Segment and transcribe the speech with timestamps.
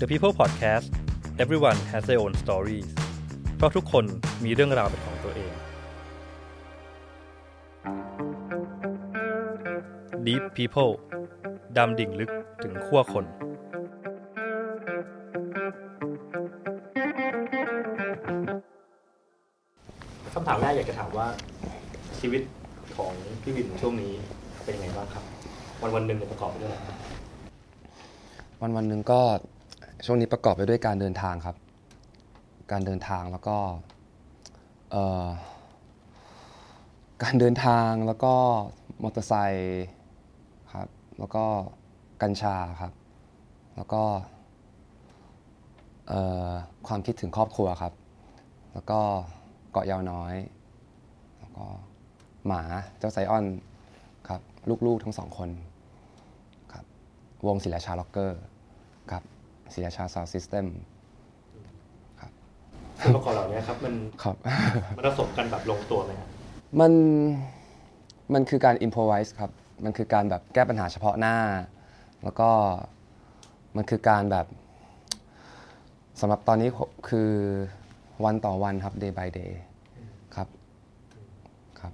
[0.00, 0.92] The People Podcast
[1.38, 2.88] everyone has their own stories
[3.56, 4.04] เพราะทุกคน
[4.44, 5.52] มีเรื่องราวเป็นของตัวเอง
[10.26, 10.92] Deep People
[11.76, 12.30] ดำดิ่งลึก
[12.62, 13.24] ถึงขั้วคน
[20.32, 21.26] คำถามแรกอยากจะถามว่า
[22.18, 22.42] ชีวิต
[22.96, 24.12] ของพี่วินช่วงนี้
[24.64, 25.24] เป็นยังไงบ้างครับ
[25.82, 26.78] วันวันๆหนึ่งเนี่ยประกอบไปด้วยอะไร
[28.60, 29.20] วันวันหนึ่งก็
[30.04, 31.56] ช่วงนี้ประกอบไปด้วยการเดินทางครับ
[32.72, 33.56] การเดินทางแล้วก็
[34.90, 35.26] เอ่อ
[37.22, 38.34] การเดินทางแล้วก็
[39.02, 39.86] มอเตอร์ไซค์
[40.74, 40.88] ครับ
[41.18, 41.44] แล้วก็
[42.22, 42.92] กัญชาครับ
[43.76, 44.02] แล้วก็
[46.08, 46.50] เอ่อ
[46.86, 47.92] ความคิดถึงครอบครัวครับ
[48.72, 49.00] แล้วก็
[49.70, 50.34] เกาะยาวน้อย
[51.38, 51.66] แล้วก็
[52.46, 52.62] หมา
[52.98, 53.44] เจ้าไซออน
[54.28, 54.40] ครับ
[54.86, 55.50] ลูกๆทั้งสองคน
[56.72, 56.84] ครับ
[57.46, 58.40] วงศรีราชาร็อกเกอร์
[59.66, 60.66] ครับศรีราชา Sound System
[63.00, 64.36] ส่วนประกอบเหล่านี้ครับมันครับ
[64.96, 66.28] มันผสมกันแบบลงตัวไหมครับ
[66.80, 66.92] มัน
[68.34, 69.50] มันคือการอิ p พ o ไวส์ครับ
[69.84, 71.36] มันคือการแบบแก้ปัญหาเฉพาะหน้า
[72.24, 72.50] แล้วก็
[73.76, 74.46] มันคือการแบบ
[76.20, 76.68] สำหรับตอนนี้
[77.08, 77.30] คือ
[78.24, 79.52] วันต่อวันครับ day by day
[80.36, 80.48] ครับ
[81.80, 81.92] ครับ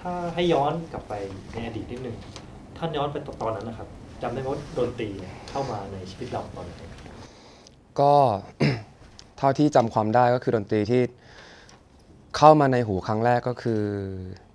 [0.00, 1.12] ถ้าให้ย้อนกลับไป
[1.52, 2.16] ในอดีตนิดนึง
[2.78, 3.88] ท่านย้อนไปตอนนั้นนะครับ
[4.22, 5.08] จำได้ไหมว่าดนตรี
[5.50, 6.72] เข้ามาในชีวิตเราตอนไหน
[8.00, 8.14] ก็
[9.38, 11.02] เท่าที่จำความได้ก็คือดนตรีที่
[12.36, 13.82] เข้ามาในหูครั้งแรกก็คือ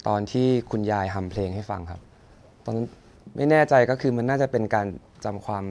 [0.08, 2.02] ตอนที่คุณยายทำเพลงให้ฟังครับ
[2.66, 2.88] ตอนนั้น
[3.36, 4.88] ไม่แน่ใจก็คือมันน่าจะเป็นการ
[5.26, 5.64] จำความ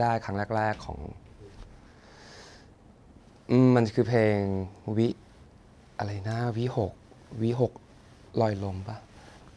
[0.00, 0.98] ได้ครั้งแรก ๆของ
[3.66, 4.38] มมันคือเพลง
[4.96, 5.08] วิ
[5.98, 6.92] อะไรนะวิหก
[7.42, 7.72] วิหก
[8.40, 8.96] ลอยลมปะ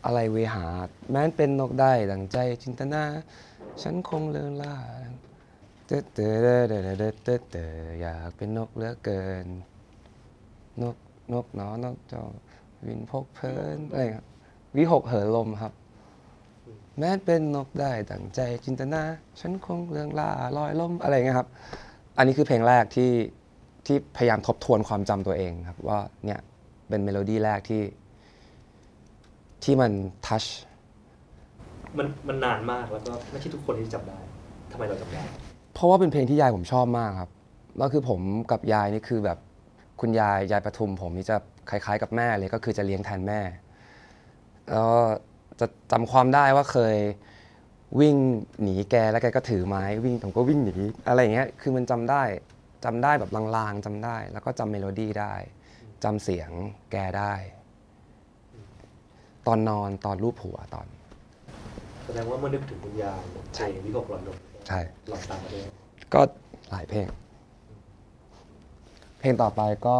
[0.06, 0.66] อะไรเวหา
[1.12, 3.04] แม้นเป็นนกได้ดังใจจินตนา
[3.82, 4.76] ฉันคงเลือนล่า
[5.86, 7.56] เตเตเตเตเตเตเต
[8.02, 9.46] อยากเป็นนกเหลือเกิน
[10.82, 10.96] นก
[11.34, 12.22] นกหนอนกจอ
[12.86, 14.28] วินพกเพลินอะไรครับ
[14.76, 15.74] วิหคเหินลมครับ
[17.00, 19.02] แม้เป็นนกได้ดั่งใจจินตนา
[19.40, 21.50] ฉันคงเรื่องล่าลอยลมอะไรเงี้ยครับ
[22.18, 23.12] อันนี้คือเพลงแรกที่
[23.86, 26.40] ที่พยายามทบทวนความจำตัวเองครับ ว่าเนี่ย
[26.88, 27.82] เป็นเมโลดี้แรกที่
[29.64, 29.92] ที่มัน
[30.28, 30.44] touch
[31.98, 34.20] มันมันนานมากแล้วก็ไม่ใช่ทุกคนที่จำได้
[34.72, 35.24] ทำไมเราจำได้
[35.74, 37.32] เพราะว่าเป็นเพลงที่ยายผมชอบมากครับ
[37.78, 38.22] แล้วคือผม
[38.52, 39.38] กับยายนี่คือแบบ
[40.02, 41.38] คุณยายยายปทุมผมนี่จะ
[41.70, 43.42] คล้าย ๆ กับแม่เลยก็คือจะเลี้ยงแทนแม่
[44.72, 44.92] แล้ว
[45.60, 46.98] จะจำความได้ว่าเคย
[48.00, 48.16] วิ่ง
[48.62, 50.78] หนีแกแล้วแกก็ถือไม้วิ่งผมก็วิ่งหนี
[51.08, 52.24] อะไรอย่างเงี้ยคือมันจำได้
[52.86, 55.34] จำได้แบบลางๆจำได้ แล้วก็จำเมโลดี้ได้
[56.04, 56.50] จำเสียง
[56.92, 57.34] แกได้
[59.50, 60.88] ตอนนอนตอนลูบหัวตอน
[62.06, 63.20] แสดงว่าเมื่อนึกถึงคุณยาย
[63.54, 64.38] เพลงวิหคลอยลม
[64.68, 64.80] ใช่
[65.10, 65.64] หลอนตามมาด้วย
[66.14, 66.22] ก็
[66.72, 67.08] หลายเพลง
[69.20, 70.00] เพลงต่อไปก็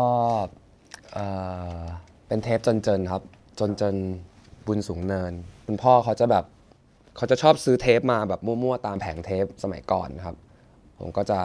[1.14, 1.26] เอ่
[1.80, 1.82] อ
[2.28, 3.24] เป็นเทปจนเจนครับ
[3.60, 3.96] จนเจน
[4.66, 5.34] บุญสูงเนิน
[5.66, 6.46] คุณพ่อเขาจะแบบ
[7.18, 10.36] เขาจะชอบซื้อเทปมาแบบมั่วๆตามแผงเทปสมัยก่อนครับ
[11.00, 11.40] ผมก็จะ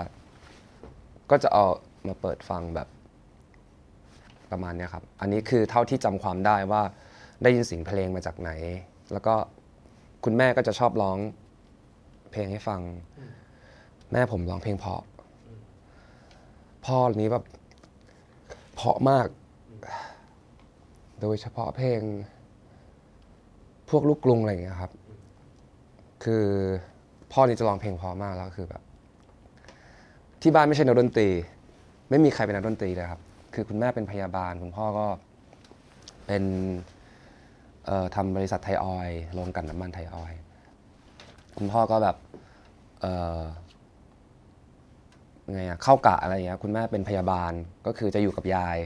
[1.30, 1.64] ก็จะเอา
[2.06, 2.88] มาเปิดฟังแบบ
[4.50, 6.82] ประมาณเนี้ยครับ อันนี้คือเท่าที่จำความได้ว่า
[7.42, 8.50] ได้ยินเสียงเพลงมาจากไหน
[9.12, 9.34] แล้วก็
[10.24, 11.18] คุณแม่ก็จะชอบร้อง
[12.32, 12.80] เพลงให้ฟัง
[14.12, 15.02] แม่ผมร้องเพลงเพราะ
[16.86, 17.44] พ่อนี้แบบ
[18.74, 19.26] เพราะมาก
[21.20, 22.00] โดยเฉพาะเพลง
[23.90, 24.92] พวกลูกกรุงอะไรอย่างเงี้ยครับ
[26.24, 26.44] คือ
[27.32, 28.82] พ่อนี่จะร้องเพลงเพราะมากแล้วคือแบบ
[30.42, 31.28] ที่บ้านไม่ใช่นักดนตรี
[32.10, 33.20] ไม่มีใครเป็นนักดนตรีเลยครับ
[33.54, 35.06] คือคุณแม่เป็นพยาบาลคุณพ่อก็
[36.26, 36.42] เป็น
[38.14, 40.38] ทำบริษัทไทยออยล์โรงกลั่นน้ำมันไทยออยล์
[41.58, 42.16] คุณพ่อก็แบบ
[45.52, 47.52] ไงอะเข้ากะอะไรอย่างเงี้ยคุณแม่เป็นพยาบาล
[47.86, 48.78] ก็คือจะอยู่กับยาย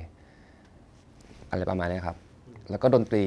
[1.51, 2.17] อะไรประมาณนี้ครับ
[2.71, 3.25] แล้วก็ดนตรี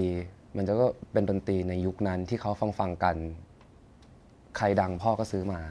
[0.58, 3.16] มันจะก็เป็นดนตรีในยุคนั้นที่เขาฟังฟังๆกัน
[4.58, 5.62] ใครดังพ่อก็ซื้อมา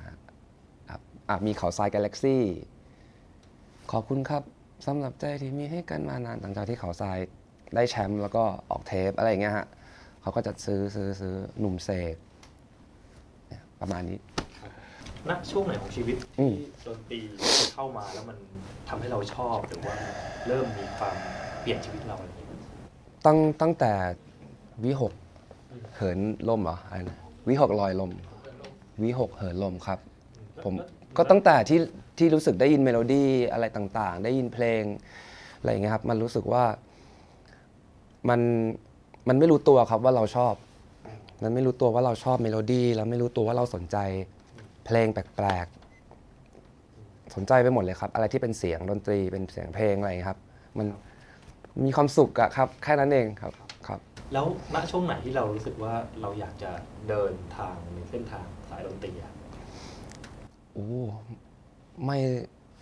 [0.90, 2.42] ครับอะมีเขาทรายกาแล็กซี่
[3.92, 4.42] ขอบคุณครับ
[4.86, 7.19] สำหรับใจที่มีให้กันมานานหลังจากที่เขาทราย
[7.75, 9.66] ได้แชมป์แล้วก็ออกเทปอะไรอย่างเงี้ยฮะ
[10.20, 12.17] เขาก็จะซื้อซื้อซื้อหนุ่มเสก
[13.49, 14.19] เนี่ยประมาณนี้
[15.28, 17.20] ณช่วงไหนของชีวิตอืที่ม ดนตรี
[17.75, 18.37] เข้ามาแล้วมัน
[18.88, 19.94] ทำให้เราชอบหรือว่า
[20.49, 21.14] เริ่มมีความ
[21.61, 22.61] เปลี่ยนชีวิตเราอะไรอย่างเงี้ย
[23.26, 23.93] ตั้งตั้งแต่
[24.84, 25.12] วิหก
[25.94, 26.19] เหิน
[26.49, 27.19] ลมเหรออะไรนะ
[27.49, 28.11] วิหกลอยลม
[29.02, 29.99] วิหกเหินลมครับ
[30.64, 30.75] ผม
[31.16, 31.81] ก็ตั้งแต่ที่
[32.19, 34.82] ที่รู้สึกได้ยินเมโลดี้อะไรต่างๆ ได้ยินเพลง
[35.58, 36.64] อะไรอย่างเงี้ยครับ มันรู้สึกว่า
[38.28, 38.40] มัน
[39.28, 40.55] มันไม่รู้ตัวครับว่าเราชอบ
[41.43, 43.96] มันไม่รู้ตัวว่าเราชอบเมโลดี้แล้วไม่รู้ตัวว่าเราสนใจ
[44.87, 45.67] เพลงแปลก
[47.34, 50.38] สนใจไปหมดเลยครับ อะไรที่เป็นเสียงดนตรีเป็นเสียงเพลงอะไรอย่างเงี้ยครับ
[50.78, 50.87] มัน
[51.84, 53.52] มีความสุขอะครับ แค่นั้นเองครับ
[53.88, 54.00] ครับ
[54.32, 56.70] แล้วณช่วงไหนที่เรารู้สึกว่าเราอยากจะ
[57.08, 59.32] เดินทางในเส้นทางสายดนตรีอะ
[60.75, 60.88] โอ้
[62.05, 62.19] ไม่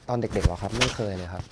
[0.09, 1.45] ตอนเด็กๆหรอกครับ ไม่เคยเลยครับ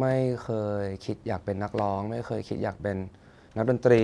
[0.00, 0.50] ไม่เค
[0.82, 2.96] ยคิดอยากเป็นนักร้อง ไม่เคยคิดอยากเป็น
[3.56, 4.02] นักดนตรี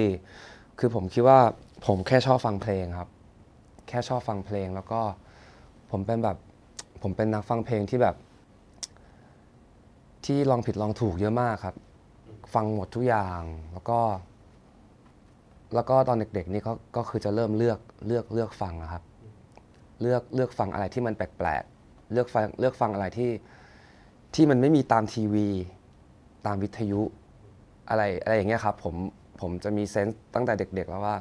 [0.79, 1.41] คือผมคิดว่า
[1.87, 3.11] ผมแค่ชอบฟังเพลงครับ
[3.89, 5.01] แค่ชอบฟังเพลงแล้วก็
[5.91, 6.37] ผมเป็นแบบ
[7.03, 8.17] ผมเป็นนักฟังเพลงที่แบบ
[10.25, 11.77] ที่ลองผิดลองถูกเยอะมากครับ
[12.55, 13.41] ฟังหมดทุกอย่าง
[13.73, 14.01] แล้วก็
[15.75, 19.03] แล้วก็ตอนเด็กๆนี่ก็ก็คือจะเริ่มเลือกเลือกเลือกฟังนะครับ
[20.01, 23.31] เลือกเลือกฟังอะไรที่มันแปลกๆเลือกฟังเลือกฟังอะไรที่
[24.35, 25.49] ที่มันไม่มีตามทีวี
[26.47, 27.01] ตามวิทยุ
[27.89, 28.95] อะไรอะไรอย่างเงี้ยครับ ผม
[29.41, 31.17] ผมจะมีเซนส์ตั้งแต่เด็กๆแล้วว่า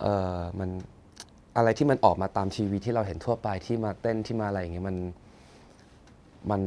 [0.00, 0.70] เออมัน
[1.56, 4.96] อะไรที่มันออกมาตามทีวีที่เราเห็นทั่วไปที่มาเต้นที่มาอะไรอย่างเงี้ยมัน
[6.50, 6.60] มัน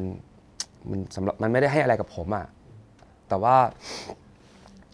[0.89, 2.45] มันสำหรับมันไม่ได้ให้อะไรกับผมอะ่ะ
[3.29, 3.55] แต่ว่า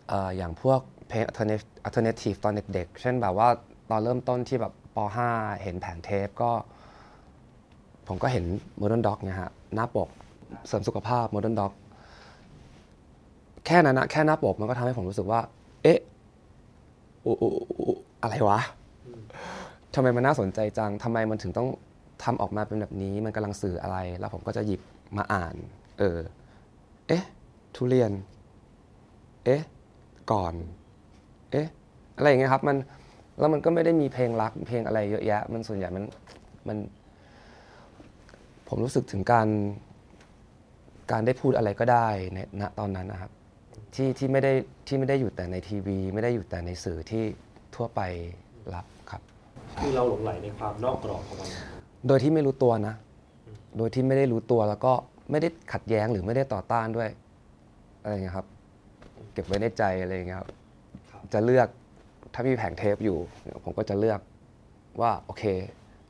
[0.09, 3.49] เอออย่างพวกเพลง alternative alternative ตอนเด็กๆ เช่นแบบว่า
[3.89, 4.97] ตอนเริ่มต้นที่แบบป
[5.31, 6.51] .5 เห็นแผงเทปก็
[8.07, 8.45] ผมก็เห็น
[8.81, 10.09] Modern Dog เนี่ยฮะหน้าปก
[10.67, 11.71] เสริมสุขภาพ Modern Dog
[13.65, 15.39] แค่นั้นนะแค่หน้าปกมันก็ทำให้ผมรู้สึกว่า
[15.83, 15.99] เอ๊ะ
[18.21, 18.59] อะไรวะ
[19.95, 21.69] ทำไมมันน่าสนใจจังทำไมมันถึงต้อง
[22.23, 24.81] ทำออกมาเป็นแบบนี้ มันกำลังสื่ออะไร แล้วผมก็จะหยิบ
[25.17, 25.55] มาอ่าน
[25.99, 26.19] เออ
[27.07, 27.23] เอ๊ะ
[27.75, 28.11] ทุเรียน
[29.45, 29.61] เอ๊ะ
[30.31, 30.53] ก่อน
[31.51, 31.67] เอ๊ะ
[32.17, 32.77] อะไรอย่างเงี้ยครับ มัน
[33.39, 36.03] แล้วมันก็ไม่ได้มีเพลงรัก เพลงอะไรเยอะแยะ มันส่วนใหญ่มัน
[36.67, 36.77] มัน
[38.67, 39.47] ผมรู้สึกถึงการ
[41.11, 43.31] การได้พูดอะไรก็ได้ในณตอนนั้นนะครับ
[43.95, 44.53] ที่ที่ไม่ได้
[44.87, 47.23] ที่ไม่ได้อยู่แต่ในทีวี ไม่ได้อยู่แต่ในสื่อที่
[47.75, 48.01] ทั่วไป
[48.73, 49.21] รับครับ
[49.79, 51.47] คือเราหลงใหลในความนอกกรอบของมัน
[52.07, 52.95] โดยที่ไม่รู้ตัวนะ
[53.77, 54.93] โดยที่ไม่ได้รู้ตัวแล้วก็
[55.31, 57.09] ไม่ได้ขัดแย้งหรือไม่ได้ต่อต้านด้วย
[58.01, 58.47] อะไรอย่างเงี้ยครับ
[59.33, 60.49] เก็บไว้ในใจอะไรอย่างเงี้ยครับ
[61.11, 61.67] ครับ จะเลือก
[62.33, 63.17] ถ้ามีแผงเทปอยู่
[63.63, 64.19] ผมก็จะเลือก
[65.01, 65.43] ว่าโอเค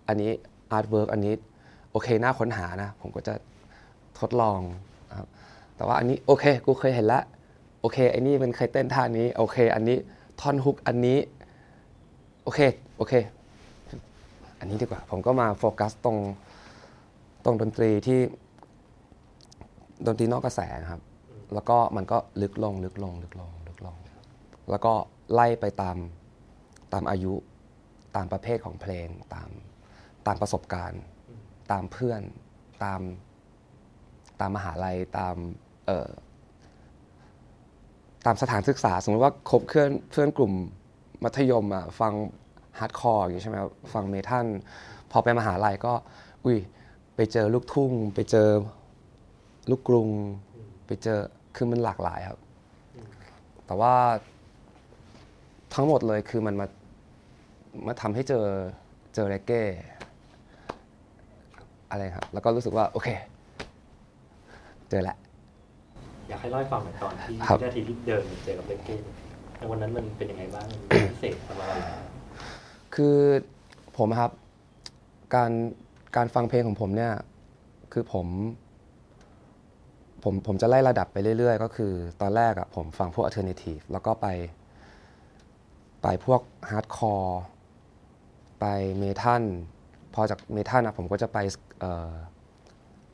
[0.07, 0.31] อันนี้
[0.71, 1.33] artwork อันนี้
[1.91, 3.33] โอเคน่าค้นหานะ ผมก็จะ
[4.19, 4.59] ทดลอง
[5.09, 5.27] นะครับ
[5.75, 7.23] แต่ว่าอันนี้โอเค กูเคยเห็นแล้ว
[7.81, 9.97] โอเคไอ้นี่มันเคยเต้นท่านี้โอเค อันนี้
[10.41, 11.19] ท่อนฮุกอันนี้
[12.43, 12.59] โอเค
[12.97, 13.13] โอเค
[14.59, 16.17] อันนี้ดีกว่า ผมก็มาโฟกัสตรง
[17.43, 18.19] ตรงดนตรีที่
[20.05, 21.01] ดนตรีนอกกระแสนะครับ
[21.53, 23.95] แล้วก็มันก็ลึกลงลึกลงลึกลงลึกลง
[24.69, 24.93] แล้วก็
[25.33, 25.97] ไล่ไปตาม
[26.93, 27.33] ตามอายุ
[28.15, 29.49] ตามประเภทของเพลงตาม
[30.25, 31.01] ตามประสบการณ์
[31.71, 32.21] ตามเพื่อน
[32.83, 33.01] ตาม
[34.39, 35.35] ตามมหาลัยตาม
[35.85, 36.09] เอ่อ
[38.25, 40.53] ตามสถานศึกษา สมมติว่าคบเพื่อนเพื่อนกลุ่ม
[41.23, 42.13] มัธยมอะฟัง
[42.79, 44.45] hardcore อย่างนี้ใช่ไหมครับฟัง metal
[45.11, 45.93] พอไปมหาลัยก็
[46.45, 46.57] อุ้ย
[47.15, 48.49] ไปเจอลูกทุ่ง ไปเจอ
[49.69, 50.09] ลูกกรุง
[50.87, 51.19] ไปเจอ
[51.55, 52.39] คือมันหลากหลายครับ
[53.65, 53.95] แต่ว่า
[55.73, 56.67] ทั้งหมดเลยคือมันมา
[57.87, 58.45] มาทำให้เจอ
[59.15, 59.63] เจอเรเก้
[61.89, 63.09] อะไรครับ แล้วก็รู้สึกว่า โอเค
[64.89, 65.17] เจอแล้ว
[66.29, 68.95] อยากให้เล่าให้ฟังหน่อยตอนที่ครับวินาทีที่เดินเจอกับเลนเก้
[69.57, 70.81] ในวันนั้นมันเป็นยังไงบ้างมัน
[71.11, 71.77] พิเศษสำหรับเรา
[72.95, 73.17] คือ
[73.97, 74.31] ผมครับ
[75.35, 75.51] การ
[76.15, 77.13] การฟังเพลงของผมเนี่ย
[77.93, 78.27] คือผม
[80.23, 84.27] ผมผมจะไล่ระดับไปเรื่อย ๆ ก็คือตอนแรกอะผมฟังพวก alternative แล้วก็ไป
[86.03, 87.31] ไปพวก hardcore
[88.59, 88.65] ไป
[88.99, 89.43] metal
[90.13, 91.37] พอจาก metal อะผมก็จะไป
[91.79, 92.13] เอ่อ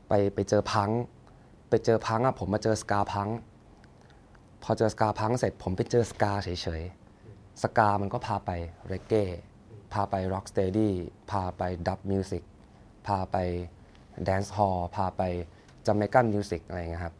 [0.08, 1.02] ไปไปเจอพังค์
[1.70, 3.30] ไปเจอพังค์อะผมมาเจอสกาพัง
[4.64, 8.52] พอเจอสกาพังเสร็จผมไปเจอสกาเฉยๆ สกามันก็พาไป
[8.88, 9.24] เรเก้
[9.94, 10.94] พาไปร็อกสเตดี้
[11.32, 12.44] พาไปดับมิวสิก
[13.08, 13.38] พาไป
[14.24, 15.22] แดนซ์ฮอลพาไป
[15.86, 17.16] จ a เมกันมิวสิกอะไรเงี้ยครับ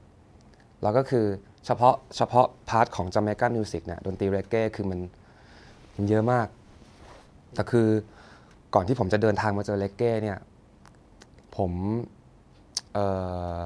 [0.82, 1.26] แล้วก็คือ
[1.66, 5.00] เฉพาะเฉพาะพาร์ทของจ a เมกันมิวสิกเนี่ยดนตรีเรเก้คือมัน
[5.96, 6.48] มันเยอะมาก
[7.54, 7.88] แต่คือ
[8.74, 10.38] ก่อนที่ผมจะเดินทางมาเจอ reggae เนี่ย
[11.58, 11.72] ผม
[12.94, 13.08] เอ่
[13.56, 13.60] อ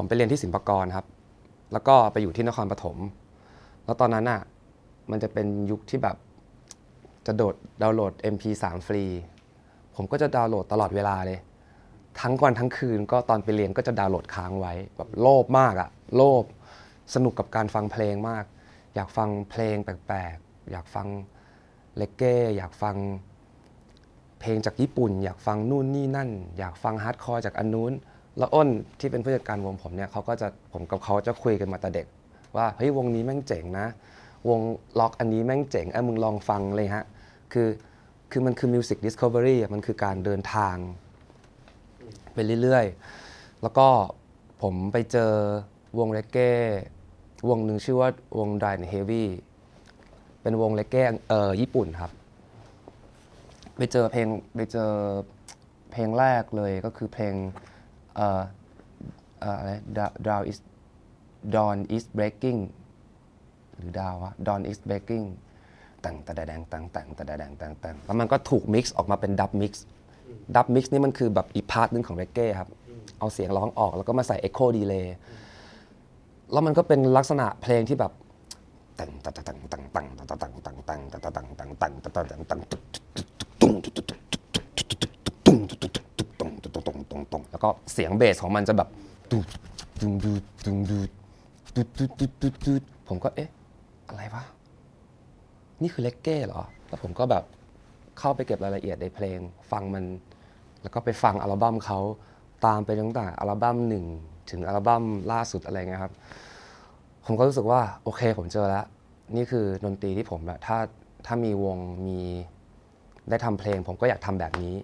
[0.00, 1.06] ผมไปเรียนที่ศิลปากรครับ
[1.72, 2.96] แล้วก็ไปอยู่ที่นครปฐม
[3.84, 4.40] แล้วตอนนั้นอะ
[5.10, 6.16] มันจะเป็นยุคที่แบบ
[7.26, 9.04] จะโดดดาวน์โหลด MP3 ฟรี
[9.94, 11.38] ผมก็จะดาวน์โหลดตลอดเวลาเลย
[12.20, 16.44] ทั้งวันทั้งคืนก็ตอนไปเรียนก็จะดาวน์โหลดค้างไว้แบบโลภมากอะโลภ
[17.14, 18.44] สนุกกับการฟังเพลงมาก
[18.94, 21.06] อยากฟังเพลงแปลกๆ อยากฟัง
[21.96, 22.96] reggae อยากฟัง
[24.40, 27.92] เพลงจากญี่ปุ่น อยากฟังนู่นนี่นั่น อยากฟัง hardcore จากอันนู้น
[28.38, 28.68] แล้วอ้น
[29.00, 32.06] ที่เป็นผู้จัดการวงผมเนี่ยเขาก็จะผมกับเขาจะคุยกันมาแต่เด็ก
[32.56, 33.86] ว่าเฮ้ยวงนี้แม่งเจ๋งนะ
[34.48, 34.60] วง
[34.98, 37.04] ร็อกอันนี้แม่งเจ๋งเอ้มึงลองฟังเลยฮะ
[37.52, 37.68] คือ
[38.30, 40.76] คือมันคือ music discovery มันคือการเดินทาง
[42.34, 43.88] ไปเรื่อยๆ แล้วก็
[44.62, 45.32] ผมไปเจอ
[45.98, 46.52] วง reggae
[47.48, 49.24] วงหนึ่งชื่อว่าวง Dry and Heavy
[50.42, 52.12] เป็นวง reggae เอ่อญี่ปุ่นครับ
[53.76, 54.90] ไปเจอเพลงไปเจอ
[55.92, 57.34] เพลงแรกเลยก็คือเพลง
[58.18, 58.42] เอ่อ
[59.40, 59.70] เอ่ออะไร
[60.26, 60.58] Dawn is
[61.54, 62.60] Dawn is breaking
[63.76, 65.26] หรือดาววะ Dawn is breaking
[66.04, 69.84] ตังตะแดงตังตังตะแดงตังตังแล้วมันก็ถูกมิกซ์ออกมาเป็นดับมิกซ์
[70.56, 72.68] ดับมิกซ์นี่มันคือแบบอีกพาร์ทหนึงของเรเก้ครับ
[73.18, 75.16] เอาเสียงร้องออกแล้วก็มาใส่เอ็กโคดีเลย์
[76.52, 78.12] แล้วมันก็เป็นลักษณะเพลงที่แบบ
[78.98, 83.37] ตังตังตังตังตังตังตังตังตังตังตังตังตังตังตังตังตังตุ้งตุ้ง
[87.58, 88.88] แล้วก็เสียงเบสของมันจะแบบ
[89.30, 89.46] ตูด
[90.00, 90.98] ตูดูดตูดู
[91.74, 92.04] ดูดู
[92.42, 93.50] ดูดูดผมก็เอ๊ะ
[94.08, 94.42] อะไรวะ
[95.82, 97.44] นี่คือเลกเก้เหรอ แล้วผมก็แบบ
[98.18, 99.38] เข้าไปเก็บรายละเอียดในเพลง
[99.70, 100.04] ฟังมัน
[100.82, 101.98] แล้วก็ไปฟังอัลบั้มเขา
[102.66, 104.04] ตามไปตั้งแต่อัลบั้มหนึ่ง
[104.50, 106.12] ถึงอัลบั้มล่าสุดอะไรเงี้ยครับ
[107.26, 108.84] ผมก็รู้สึกว่าโอเคผมเจอแล้ว
[109.36, 110.78] นี่คือดนตรีที่ผมแบบถ้า
[111.26, 112.18] ถ้ามีวงมี
[113.28, 114.74] ได้ทำเพลง ผมก็อยากทำแบบนี้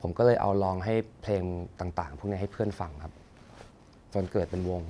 [0.00, 1.42] ผมก็เลยเอาลองให้เพลง
[1.80, 3.12] ต่างๆ พวกนี้ให้เพื่อนฟังครับ
[4.14, 4.82] จนเกิดเป็นวง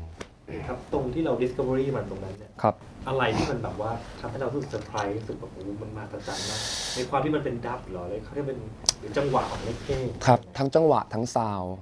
[0.69, 2.75] ครับตรงที่เรา discovery มันตรงนั้นเนี่ยครับ
[3.09, 6.61] อะไรที่มันแบบว่าทำให้เรารู้สึกเซอร์ไพรส์รู้สึกแบบโอ้โหมันมาประจันมาก
[6.95, 8.59] ในความที่มันเป็น dub เหรอเลยเขาเรียกเป็น
[8.99, 11.75] หรือจังหวะของ reggaeครับ ทั้งจังหวะทั้ง sound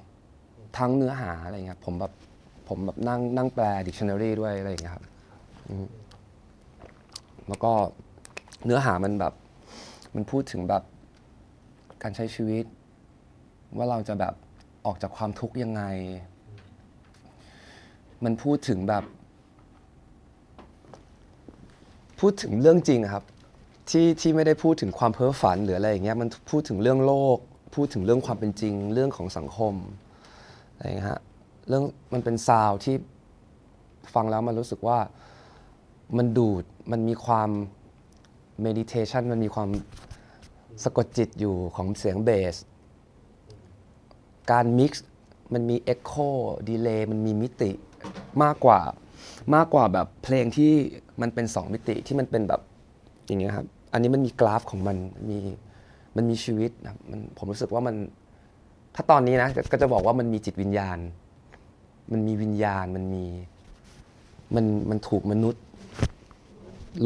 [0.79, 2.13] ทั้งเนื้อหาอะไรเงี้ยผมแบบ
[2.69, 5.05] ผมแบบนั่งนั่งแปล dictionary ด้วยอะไรอย่างเงี้ยครับ
[5.69, 5.87] อืม
[7.49, 7.73] แล้วก็
[8.65, 9.35] เนื้อหามันแบบ
[10.15, 10.83] มันพูดถึงแบบ
[12.03, 12.65] การใช้ชีวิต
[13.79, 14.35] ว่าเราจะแบบ
[14.87, 15.83] ออกจากความทุกข์ยังไง
[18.25, 19.05] มันพูดถึงแบบ
[22.21, 23.25] พูดถึงเรื่องจริงครับ
[23.91, 27.39] ที่ที่ไม่ได้พูดถึงความเพ้อฝันหรืออะไรอย่างเงี้ยมันพูดถึงเรื่องโลก
[27.75, 29.75] พูดถึงเรื่องความเป็นจริง เรื่องของสังคม
[30.75, 31.21] อะไรอย่างเงี้ยฮะ
[31.69, 32.95] เรื่องมันเป็น sound ที่
[34.15, 34.99] ฟังแล้วมันรู้สึกว่า
[36.17, 37.51] มันดูดมันมีความ
[38.63, 39.69] meditation มันมีความ
[40.85, 42.57] สะกดจิตอยู่ของเสียงเบส
[44.51, 45.07] การ mix
[45.55, 46.15] มันมี echo
[46.69, 47.71] delay มันมีมิติ
[48.43, 48.81] มากกว่า
[49.55, 50.73] มากกว่าแบบเพลงที่
[51.21, 52.61] มันเป็นสองมิติที่มันเป็นแบบ
[53.27, 54.97] อย่างเงี้ยครับอันนี้มันมีกราฟของมัน
[55.29, 55.39] มี
[56.17, 57.97] มันมีชีวิตนะมันผมรู้สึกว่ามัน
[58.95, 60.99] ถ้าตอนนี้นะก็จะบอกว่ามันมีจิตวิญญาณ
[62.13, 63.25] มันมีวิญญาณมันมี
[64.55, 65.63] มันมันถูกมนุษย์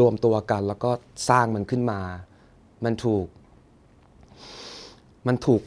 [0.00, 0.90] รวมตัวกัน แล้วก็
[1.28, 2.00] สร้างมันขึ้นมา
[2.84, 3.26] มันถูก
[5.26, 5.62] มันถูก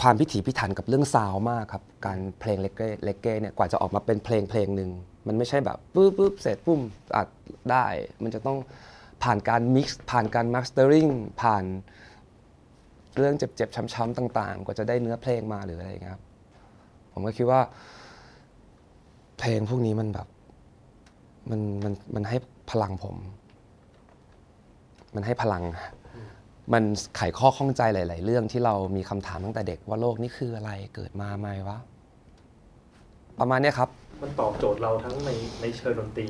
[0.00, 4.90] ความพิถีพิถันกับเรื่องซาวมากครับ การเพลงเลกเก้เลกเก้เนี่ยกว่าจะออกมาเป็นเพลงเพลงหนึ่ง
[5.26, 6.80] มันไม่ใช่แบบปุ๊บปุ๊บเสร็จปุ้ม
[7.16, 7.28] อัด
[7.70, 7.86] ได้
[8.22, 8.58] มันจะต้อง
[9.22, 11.06] ผ่านการมิกซ์ผ่านการมาสเตอริง
[11.42, 11.64] ผ่าน
[13.16, 16.22] เรื่องเจ็บๆช้ำๆต่าง ๆ กว่าจะได้เนื้อเพลงมาหรืออะไรอย่างเงี้ยครับ
[17.12, 17.60] ผมก็คิดว่า
[19.38, 20.28] เพลงพวกนี้มันแบบ
[21.50, 22.36] มันมันมันให้
[22.70, 23.16] พลังผม
[25.14, 25.62] มันให้พลัง
[26.72, 26.84] มัน
[27.16, 31.78] ไขข้อข้องใจหลาย ๆ เรื่องที่เรามีคำถามตั้งแต่เด็กว่าโลกนี้คืออะไรเกิดมาไหมวะ
[33.40, 33.88] ประมาณเนี้ยครับ
[34.22, 35.30] มันตอบโจทย์เราทั้งใน
[35.62, 36.28] ในเชิงดนตรี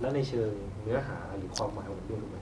[0.00, 0.50] และในเชิง
[0.82, 2.36] เนื้อหาหรือความหมายของมันด้วยถูกไหม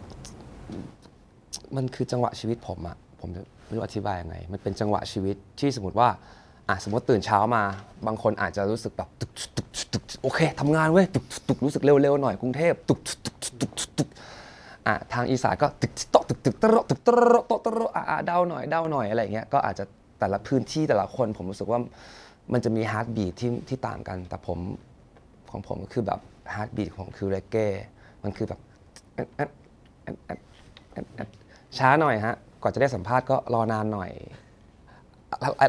[1.77, 6.09] มันคือจังหวะชีวิตผมอะผมจะไม่รู้อธิบายยังไง มันเป็นจังหวะชีวิตที่สมมติว่า
[6.69, 7.63] อะสมมติตื่นเช้ามา
[8.07, 14.09] บางคนอาจจะรู้สึกแบบตุกตุกตุกโอเคทำงานเว้ยตุกตุกรู้สึกเร็วๆหน่อยกรุงเทพตุกตุกตุกตุกตุก
[14.93, 19.85] อะทางอีสานก็ตึกตกตึกตึกตะโรตึกตรโตะตรอะอะเดาหน่อยเดาหน่อยอะไรอย่างเงี้ยก็อาจจะ
[20.21, 21.81] แต่ละพื้นที่แต่ละคนผมรู้สึกว่า
[22.53, 24.59] มันจะมี heartbeat ที่ที่ต่างกัน แต่ผม
[25.51, 26.21] ของผมก็คือแบบ
[26.55, 27.67] heartbeat ของคือ reggae
[28.23, 28.61] มันคือแบบ
[31.79, 34.11] ช้าหน่อยฮะก่อนจะได้สัมภาษณ์ก็รอนานหน่อย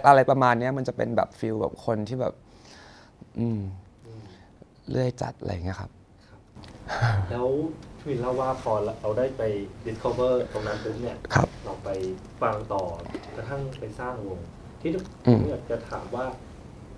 [0.08, 2.34] อะไรประมาณนี้มันจะเป็นแบบฟิลแบบคนที่แบบ
[3.40, 3.60] อืม
[4.90, 5.92] เลื่อยจัดอะไรเงี้ยครับ
[7.32, 7.48] แล้ว
[7.98, 9.42] พี่วินเล่าว่าพอเราได้ไป
[9.86, 11.90] discover ตรงนั้นปุ๊บเนี่ยครับ เราไป
[12.42, 12.84] ฟังต่อ
[13.36, 14.40] กระทั่งไปสร้างวง
[14.82, 14.90] ที่
[15.26, 16.26] อืมผมอยากจะถามว่า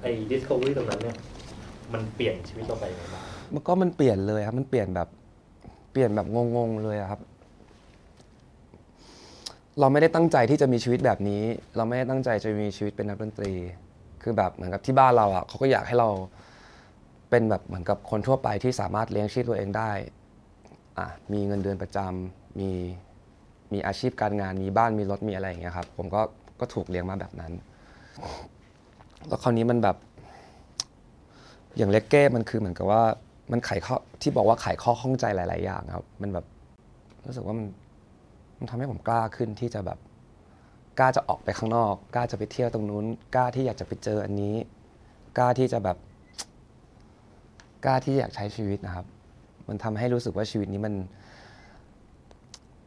[0.01, 1.17] ไอ้ discovery ตรงนั้นเนี่ย
[1.93, 5.09] มันเปลี่ยนชีวิตเราไปยังไงบ้างมันก็มันเปลี่ยนเลยครับ มันเปลี่ยนแบบ
[5.91, 7.21] เปลี่ยนแบบงงๆเลยอะครับ
[9.79, 11.43] เราไม่ได้ตั้งใจที่จะมีชีวิตแบบนี้
[11.75, 13.53] เราไม่ได้ตั้งใจจะมีชีวิตเป็นนักดนตรี
[14.23, 16.09] คือแบบเหมือนกับที่บ้านเราอะเขาก็อยากให้เรา
[17.35, 19.91] เป็นแบบเหมือนกับคนทั่วไปที่สามารถเลี้ยงชีพตัวเองได้
[20.97, 22.69] อะมีเงินเดือนประจำมี
[23.73, 26.21] มีอาชีพการงานมีบ้านมีรถมีอะไรอย่างเงี้ยครับผมก็
[26.59, 27.51] ก็ถูกเลี้ยงมาแบบนั้น
[29.27, 29.97] แล้วคราวนี้มันแบบ
[31.77, 33.03] อย่างเลกเก้มันคือเหมือนกับว่า
[33.51, 36.45] มันไขข้อที่บอกว่าไขข้อข้องใจหลาย ๆ อย่างครับ มันแบบ
[37.25, 37.67] รู้สึกว่ามัน
[38.59, 39.99] มันทำให้ผมกล้าขึ้นที่จะแบบ
[40.99, 44.55] กล้าจะออกไปข้างนอก กล้าจะไปเที่ยวตรงนู้น กล้าที่อยากจะไปเจออันนี้
[45.37, 45.97] กล้าที่จะแบบ
[47.85, 49.05] กล้าที่อยากใช้ชีวิตนะครับ
[49.69, 50.93] มันทำให้รู้สึกว่าชีวิตนี้มัน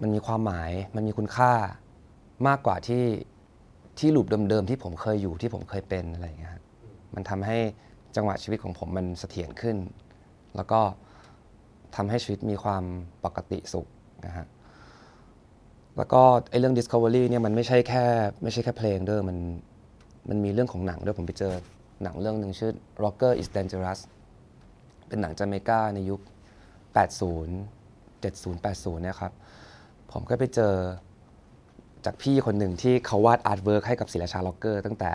[0.02, 1.52] มันมีความหมาย มันมีคุณค่า
[2.48, 3.04] มากกว่าที่
[3.98, 6.62] ที่หลุมเดิมๆที่ผมเคยอยู่ที่ผมเคยเป็นอะไรอย่างเงี้ยครับ
[7.14, 7.58] มันทำให้
[8.16, 9.76] จังหวะชีวิตของผมมันเสถียรขึ้น
[10.56, 10.80] แล้วก็
[11.96, 12.84] ทำให้ชีวิตมีความ
[13.24, 13.86] ปกติสุข
[14.26, 14.46] นะฮะ
[15.96, 18.04] แล้วก็ไอ้เรื่อง Discovery เนี่ยมันไม่ใช่แค่
[18.42, 19.38] ไม่ใช่แค่เพลงเด้อมัน
[20.28, 21.54] มันมีเรื่องของหนังด้วยผมไปเจอ
[22.02, 22.72] หนังเรื่องหนึ่งชื่อ
[23.04, 24.00] Rocker is Dangerous
[25.08, 26.20] เป็นหนังจาเมกาในยุค
[27.46, 29.32] 80 70 80เนี่ยครับ
[30.12, 30.74] ผมก็ไปเจอ
[32.04, 35.12] จากพี่คนหนึ่งที่เขาวาด artwork ให้กับศรีราชาร็อคเกอร์ ตั้งแต่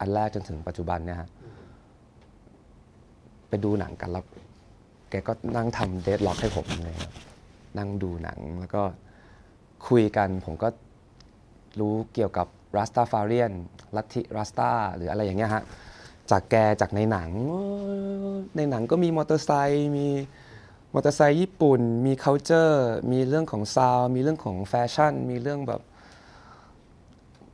[0.00, 1.28] อันแรกจนถึงปัจจุบันเนี่ยฮะ
[3.48, 4.24] ไปดูหนังกันแล้ว
[5.10, 7.12] แกก็นั่งทำ dreadlock ให้ผมเลยครับ
[7.78, 8.82] นั่งดูหนังแล้วก็
[9.88, 10.68] คุยกันผมก็
[11.80, 12.46] รู้เกี่ยวกับ
[12.76, 13.52] Rastafarian
[13.96, 15.62] ลัทธิ Rasta หรืออะไรอย่างเงี้ยฮะ
[16.30, 17.30] จากแกจากในหนัง
[18.56, 20.06] ในหนังก็มีมอเตอร์ไซค์มี
[20.94, 25.80] มอเตอร์ไซค์ญี่ปุ่น มี c u เจอร์มีเรื่องของซาวมีเรื่องของแฟชั่น มีเรื่องแบบ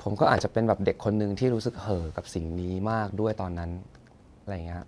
[0.03, 3.71] ผมก็อาจจะเป็นแบบเด็กคนหนึ่งที่รู้สึกเห่อกับสิ่งนี้มากด้วยตอนนั้น
[4.43, 4.85] อะไรอย่างเงี้ย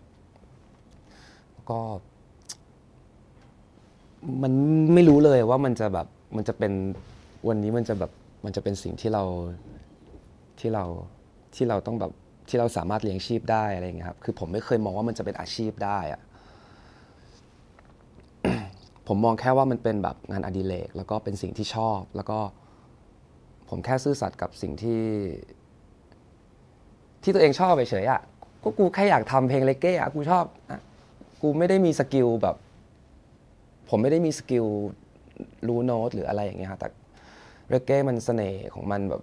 [1.71, 1.81] ก็
[4.43, 4.53] มัน
[4.95, 6.73] ไม่รู้เลยว่ามันจะแบบมันจะเป็น
[7.49, 8.11] วันนี้มันจะแบบ
[8.45, 9.25] มันจะเป็นสิ่งที่เรา
[10.61, 10.85] ที่เรา
[11.55, 12.13] ที่เราต้องแบบ
[12.49, 16.21] ที่เราสามารถเลี้ยงชีพได้อะไรเงี้ยครับคือผมไม่เคยมองว่ามันจะเป็นอาชีพได้อะ
[19.07, 22.39] ผมมองแค่ว่ามันเป็นแบบงานอดิเรกแล้วก็เป็นสิ่งที่ชอบ แล้วก็
[23.69, 25.05] ผมแค่ซื่อสัตย์กับสิ่งที่
[27.23, 28.21] ที่ตัวเองชอบไปเฉยๆอะ
[28.63, 30.73] ก็กูแค่อยากทำเพลงเร็กเก้อะกูชอบอ
[31.43, 32.57] กูไม่ได้มีสกิลแบบ
[33.89, 34.67] ผมไม่ได้มีสกิล
[35.69, 36.89] รู้โน้ตหรืออะไรอย่างเงี้ยฮะแต่
[37.69, 39.23] เร็กเก้มันเสน่ห์ของมันแบบ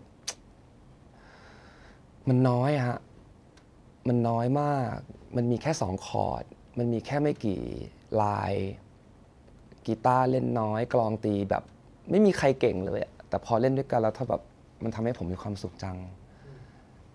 [2.27, 2.99] มันน้อยฮะ
[4.07, 4.97] มันน้อยมาก
[5.35, 6.43] มันมีแค่สองคอร์ด
[6.77, 7.61] มันมีแค่ไม่กี่
[8.23, 8.53] ลาย
[9.85, 11.63] กีตาร์เล่นน้อย กลองตีแบบ
[12.09, 12.99] ไม่มีใครเก่งเลย
[13.29, 14.41] แต่พอเล่นด้วยกันแล้วถ้าแบบ
[14.83, 15.97] มันทำให้ผมมีความสุขจัง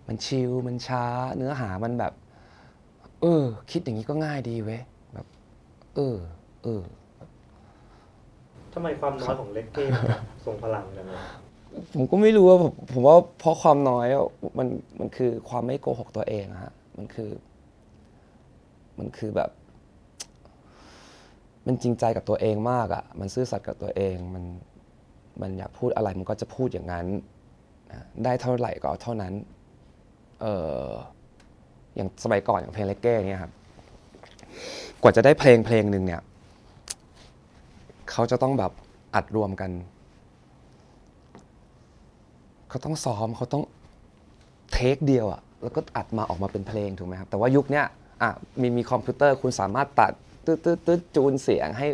[0.06, 1.04] มันชิล มันช้า
[1.36, 2.12] เนื้อหามันแบบ
[3.22, 4.80] เออ คิดอย่างนี้ก็ง่ายดีเว้ย
[5.14, 5.26] แบบ
[5.94, 6.16] เออ
[6.64, 6.82] เออ
[8.72, 10.06] ทำไมความน้อยของเล็กเก้มัน
[10.44, 11.20] ทรงพลังจังเลย
[11.94, 14.06] ผมก็ไม่รู้ว่าผมผมว่าเพราะความน้อย
[14.58, 17.30] มันมันคือความไม่โกหกตัวเองอะฮะมันคือ
[18.98, 19.50] มันคือแบบ
[21.66, 24.44] มันจริงใจกับตัวเองมากอะมันซื่อสัตย์กับตัวเองมัน
[25.42, 27.06] มันอยากพูดอะไรมันก็จะพูดอย่างนั้น
[27.90, 29.32] นะได้เท่าไหร่ก็เอาเท่านั้น
[30.40, 30.46] เอ
[30.86, 30.88] อ
[31.96, 33.52] อย่างสมัยก่อนอย่างเพลงเลกเก้เนี่ยครับ
[35.02, 36.22] กว่าจะได้เพลงเพลงหนึ่งเนี่ย
[38.10, 38.72] เขาจะต้องแบบ
[39.14, 39.70] อัดรวมกัน
[42.68, 43.64] เขาต้องซ้อมเขาต้อง
[44.72, 47.84] take เดียวอะแล้วก็อัดมาออกมาเป็นเพลงถูกไหมครับ แต่ว่ายุคเนี้ย
[48.22, 50.12] อะมีมีคอมพิวเตอร์คุณสามารถตัด
[50.44, 51.86] ตืดตืดตืดจูนเสียงให้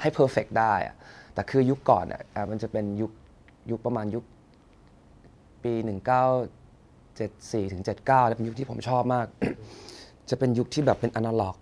[0.00, 0.94] ให้ perfect ได้อะ
[1.34, 3.10] แต่คือยุคก่อนอะอะมันจะเป็นยุค
[3.70, 4.24] ยุคประมาณยุค
[5.64, 5.72] ปี
[6.74, 9.26] 1974ถึง79แล้วเป็นยุคที่ผมชอบมาก
[10.30, 11.56] จะเป็นยุคที่แบบเป็นอนาล็อก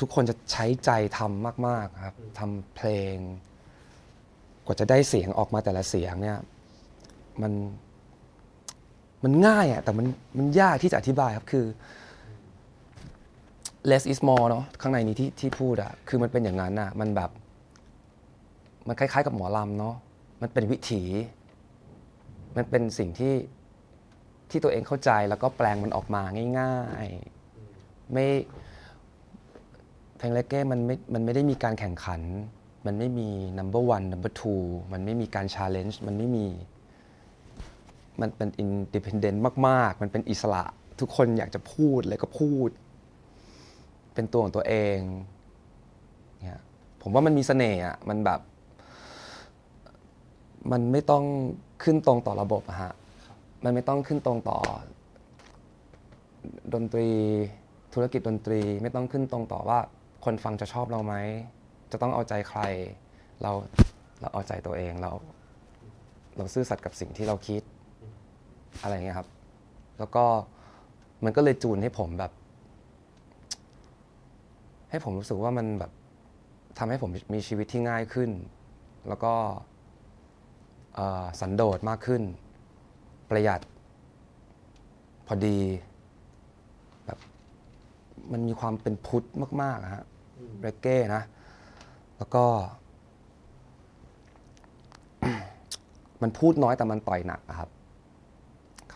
[0.00, 3.14] ทุกคนจะใช้ใจทำมาก ๆ ครับทำเพลง
[4.64, 6.38] กว่าจะได้เสียงออกมาแต่ละเสียงเนี่ย
[7.42, 7.52] มัน
[9.24, 10.06] มันง่ายอะแต่มัน
[10.38, 11.66] มันยากที่จะอธิบายครับคือ
[13.90, 17.30] less is more เนาะข้างในนี้ที่ที่พูดอะคือมันเป็นอย่างนั้นอะมันแบบ
[18.86, 19.94] มันคล้าย ๆ กับหมอลำเนาะ
[20.42, 21.02] มันเป็นวิถี
[22.56, 23.34] มันเป็นสิ่งที่
[24.50, 26.22] ที่ตัวเองเข้าใจแล้วก็แปลงมันออกมา
[26.58, 28.26] ง่ายๆไม่
[30.18, 32.20] เพลงเลกเก้มันไม่มันไม่ได้มีการแข่งขัน
[32.86, 36.46] มันไม่มี number one number two มันไม่มีการ challenge มันไม่มี
[38.20, 40.64] มันเป็น independent มาก ๆ มันเป็นอิสระ
[41.00, 42.70] ทุกคนอยากจะพูดเลยก็พูด
[44.14, 44.98] เป็นตัวของตัวเอง
[46.42, 46.60] เนี่ย
[47.02, 48.40] ผมว่ามันมีเสน่ห์อะมันแบบ
[50.72, 51.24] มันไม่ต้อง
[51.82, 52.92] ขึ้นตรงต่อระบบอะฮะ
[53.64, 54.58] มันไม่ต้องขึ้นตรงต่อ
[56.74, 57.08] ดนตรี
[57.94, 59.78] ธุรกิจดนตรี ไม่ต้องขึ้นตรงต่อว่า
[60.24, 61.14] คนฟังจะชอบเราไหม
[61.92, 62.60] จะต้องเอาใจใคร
[63.42, 63.52] เรา
[64.20, 65.12] เราเอาใจตัวเองเรา
[66.36, 67.62] เราซื่อสัตย์กับสิ่งที่เราคิด
[68.82, 69.28] อะไรอย่างเงี้ยครับ
[69.98, 70.24] แล้วก็
[71.24, 72.32] มันก็เลยจูนให้ผมแบบ
[74.90, 75.92] ให้ผมรู้สึกว่ามันแบบ
[76.78, 78.30] ทำให้ผมมีชีวิตที่ง่ายขึ้น
[79.08, 79.34] แล้วก็
[80.94, 82.22] เอ่อสันโดษมากขึ้น
[83.30, 83.60] ประหยัด
[85.26, 85.58] พอดี
[87.06, 87.18] แบบ
[88.32, 89.26] มันมีความเป็นพุทธ
[89.62, 90.04] มากๆอะฮะ
[90.60, 91.22] เรเก้นะ
[92.18, 92.44] แล้วก็
[96.22, 97.70] มันพูดน้อยแต่มันต่อยหนักอะครับ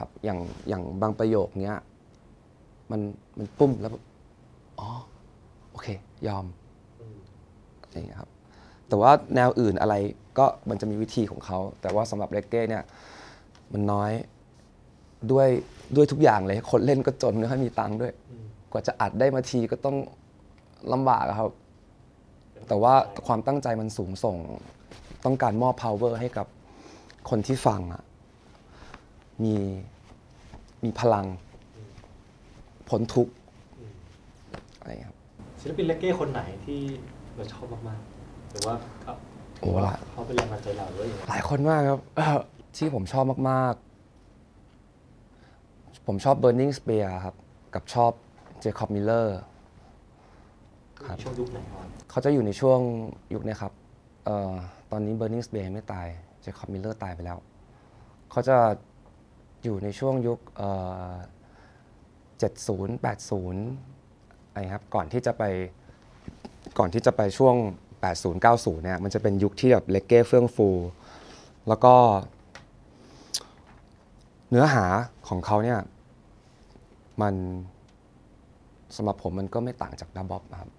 [0.01, 1.77] ครับ อย่างอย่างบางประโยคเนี้ย
[2.91, 3.01] มัน
[3.39, 4.05] มันปุ้มแล้วแบบ
[4.79, 4.89] อ๋อ
[5.71, 5.87] โอเค
[6.27, 6.47] ยอม
[7.01, 7.17] อืม
[7.93, 8.31] อย่างเงี้ยครับ
[8.89, 9.95] แต่ว่าแนวอื่นอะไร
[10.39, 12.85] ก็มันจะมีวิธีของเขา แต่ว่าสำหรับเรกเก้เนี่ย
[13.73, 14.13] มันน้อย
[15.33, 15.49] ด้วย
[15.97, 19.97] ด้วยทุกอย่างเลย คนเล่นก็จนไม่ค่อยมีตังค์ด้วยอืมกว่าจะอัดได้มาทีก็ต้อง
[20.93, 21.51] ลำบากอะครับ
[22.69, 22.95] แต่ว่า
[23.27, 24.37] ความตั้งใจมันสูงส่ง
[25.25, 26.47] ต้องการมอบ power ให้กับ
[27.31, 28.03] คนที่ฟังอะ
[29.43, 29.55] มี
[30.85, 31.27] มีพลัง
[32.89, 33.33] พ้นทุกข์
[33.79, 33.93] อืม
[34.81, 35.19] อะไรอย่างเงี้ยครับ
[35.61, 36.81] ศิลปินเลกเก้คนไหนที่
[37.35, 39.13] เราชอบมากๆหรือว่าเขา
[39.61, 42.39] โอ้ละเขาเป็นแรงบันดาลใจเราหรือว่าอย่างไรหลายคนมากครับเอ่อ
[42.77, 47.35] ที่ผมชอบมากๆ ผมชอบ Burning Spear ครับ
[47.75, 48.13] กับชอบ
[48.65, 49.27] Jacob Miller
[51.07, 52.81] ครับช่วงยุคไหนก่อนเขาจะอยู่ในช่วง
[53.35, 53.73] ยุคเนี้ครับ
[54.25, 54.53] เอ่อ
[54.91, 56.07] ตอนนี้ Burning Spear ยังไม่ตาย
[56.45, 57.39] Jacob Miller ตายไปแล้ว
[58.31, 58.57] เขาจะ
[59.63, 60.71] อยู่ในช่วงยุคเอ่
[61.13, 61.15] อ
[62.41, 65.43] 70 80อะไรครับก่อนที่จะไป
[66.79, 67.55] ก่อนที่จะไปช่วง
[68.01, 70.69] 80 90 เนี่ยมันจะเป็นยุคที่แบบเลกเก้เฟื่องฟู
[71.69, 71.95] แล้วก็
[74.51, 74.85] เนื้อหา
[75.29, 75.79] ของเขาเนี่ย
[77.23, 77.35] มัน
[78.97, 80.71] สำหรับผมมันก็ไม่ต่างจากดับบ๊อบครับ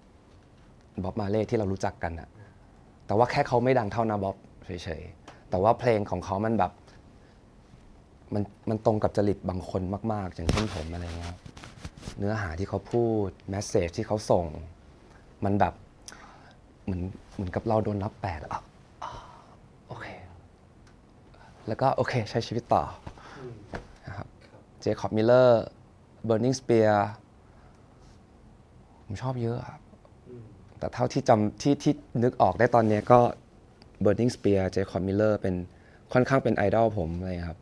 [1.04, 2.28] บ๊อบมาเล่ที่เรารู้จักกันอะ
[3.06, 6.72] แต่ว่าแค่เขาไม่ดังเท่านาบ๊อบเฉยๆ แต่ว่าเพลงของเขามันแบบ
[8.34, 11.38] มันมันตรงกับจริตบางคนมาก ๆ อย่างเช่นผมอะไรเงี้ยครับ
[12.18, 14.46] เนื้อหาที่เขาพูด message ที่เขาส่ง
[15.44, 15.74] มันแบบ
[16.84, 17.02] เหมือน
[17.34, 18.62] เหมือนกับเราโดนนับแปดแล้วอะ
[19.02, 19.12] อ่า
[19.88, 20.06] โอเค
[21.68, 22.82] แล้วก็โอเคใช้ชีวิตต่อ
[24.06, 24.26] นะครับ
[24.80, 27.08] Jacob Miller Burning Spear
[29.04, 29.80] ผมชอบเยอะครับ
[30.78, 31.92] แต่เท่าที่จำที่ที่
[32.22, 33.20] นึกออกได้ตอนนี้ก็
[34.04, 35.54] Burning Spear Jacob Miller เป็น
[36.12, 37.61] ค่อนข้างเป็นไอดอลผมเลยครับคร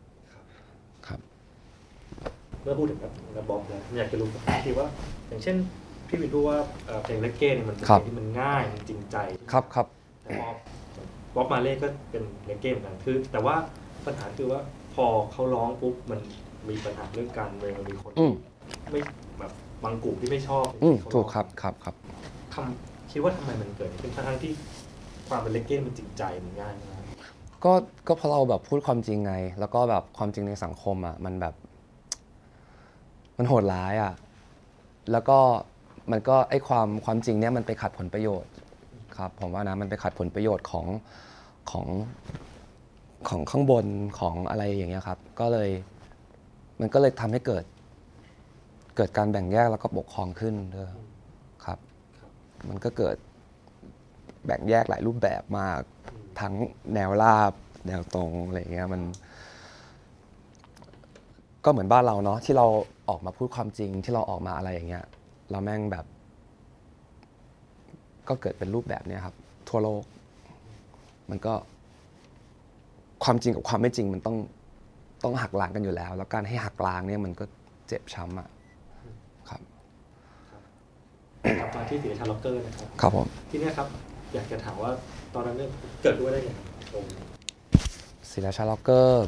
[2.63, 4.27] เมื่อพูดถึงกับกับบ๊อบแล้วอยากจะรู้
[4.65, 4.87] ทีว่า
[5.27, 5.55] อย่างเช่น
[6.07, 9.17] พี่วินพูดว่าเอ่อเพลงเลกเก้เนี่ยมันเป็นครัเพบลงที่มันง่ายมันจริงใจ
[9.51, 9.87] ครับครับ
[10.23, 13.55] แต่พบ๊อบมาร์เลย์ก็เป็นเร็กเก้เหมือนกันคือ แต่ว่า
[14.05, 14.59] ปัญหาคือว่า
[14.95, 16.19] พอเขาร้องปุ๊บมัน
[16.69, 18.33] มีปัญหาเรื่องการเมืองมีคนอืม
[18.91, 19.01] ไม่
[19.39, 19.51] แบบ
[19.83, 21.95] บางกลุ่มที่ไม่ชอบอืมที่เขาถูกครับครับครับ
[22.53, 24.51] ทำคิดว่าทำไมมันเกิดขึ้นทั้งๆที่
[25.29, 27.01] ความเป็นเลกเก้มันจริงใจมันง่ายมาก
[27.63, 27.73] ก็
[28.07, 31.55] ก็เพราะเราแบบพูดความจริงไง แล้วก็แบบความจริงในสังคมอะมันแบบ
[33.37, 34.13] มันโหดร้ายอะ
[35.11, 35.39] แล้วก็
[36.11, 38.51] มันก็ไอ้ความความจริงเนี้ยมันไปขัดผลประโยชน์
[39.17, 40.85] ครับผมว่านะมันไปขัดผลประโยชน์ของ
[41.71, 41.85] ของ
[43.29, 43.85] ของข้างบน
[44.19, 45.69] ของอะไรอย่างเงี้ยครับ ก็เลย
[46.79, 47.65] มันก็เลยทำให้เกิด
[48.95, 50.91] เกิดการแบ่งแยกแล้วก็ปกครองขึ้นด้วย
[51.65, 51.79] ครับ
[52.69, 53.15] มันก็เกิด
[54.45, 55.79] แบ่งแยกหลายรูปแบบมาก
[56.39, 56.53] ทั้ง
[56.93, 57.53] แนวราบ
[57.87, 59.01] แนวตรงอะไรเงี้ยมัน
[61.65, 62.65] ก็เหมือนบ้านเราเนาะที่เรา
[63.09, 65.05] ออกมาพูดความจริงที่เราออกมาอะไรอย่างเงี้ย
[65.51, 66.05] เราแม่งแบบ
[68.27, 69.35] ก็เกิดเป็นรูปแบบเนี้ยครับ
[69.69, 70.03] ทั่วโลก
[71.29, 71.53] มันก็
[73.23, 74.37] ความจริงกับความไม่จริงมันต้อง
[75.23, 77.45] ต้องหักล้างกันอยู่แล้ว แล้วการให้หักล้างเนี่ยมันก็
[77.87, 78.47] เจ็บช้ำอะ
[79.49, 79.61] ครับ
[81.59, 83.87] กลับมาที่สีชาล็อกเกอร์นะครับครับผมที่เนี้ยครับ
[84.33, 84.91] อยากจะถามว่า
[85.33, 85.69] ตอนนั้นเนี่ย
[86.01, 87.03] เกิดขึ้นมาได้ไงครับตรง
[88.31, 89.25] ศิลาชาล็อกเกอร์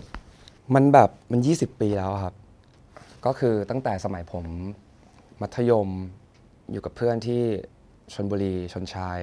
[0.75, 2.35] มันแบบมัน 20 ปีแล้วครับ
[3.25, 4.45] ก็คือตั้งแต่สมัยผม
[5.41, 5.89] มัธยม
[6.71, 7.41] อยู่กับเพื่อนที่
[8.13, 9.19] ชนบุรีชนชาย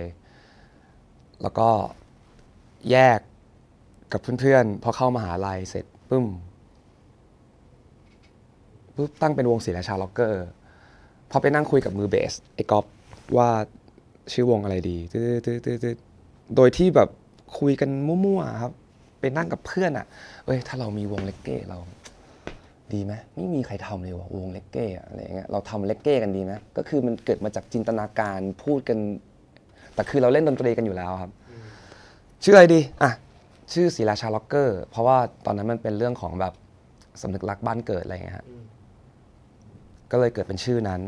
[1.42, 1.68] แล้วก็
[2.90, 3.18] แยก
[4.12, 6.26] กับเพื่อนๆพอเข้ามหาลัยเสร็จปึ้ม
[8.96, 10.46] ปุ๊บตั้งเป็นวงศิลาชาล็อกเกอร์
[11.30, 12.84] พอไปนั่งคุยกับมือเบสไอ้ก๊อฟ
[13.36, 13.48] ว่า
[14.32, 15.96] ชื่อวงอะไรดีตืดตืดตืดตืด
[16.56, 17.08] โดยที่แบบ
[17.58, 18.72] คุยกันมั่วๆครับ
[19.20, 20.06] ไปนั่งกับเพื่อนอะ
[20.46, 21.78] เอ้ย ถ้าเรามีวงเลกเก้เรา
[22.92, 28.98] ดีไหมไม่มีใครทำเลยว่ะวงเลกเก้อะอะไรอย่างเงี้ยเราทำเลกเก้กันดีไหมก็คือมันเกิดมาจากจินตนาการพูดกัน
[29.94, 31.30] แต่คือเราเล่นดนตรีกันอยู่แล้วครับ
[32.42, 33.10] ชื่ออะไรดีอะ
[33.72, 36.54] ชื่อศิลาชาล็อกเกอร์ เพราะว่าตอนนั้นมันเป็นเรื่องของแบบ
[37.22, 38.64] สำนึกรักบ้านเกิดอะไรอย่างเงี้ยฮะอืม
[40.10, 41.00] ก็เลยเกิดเป็นชื่อนั้น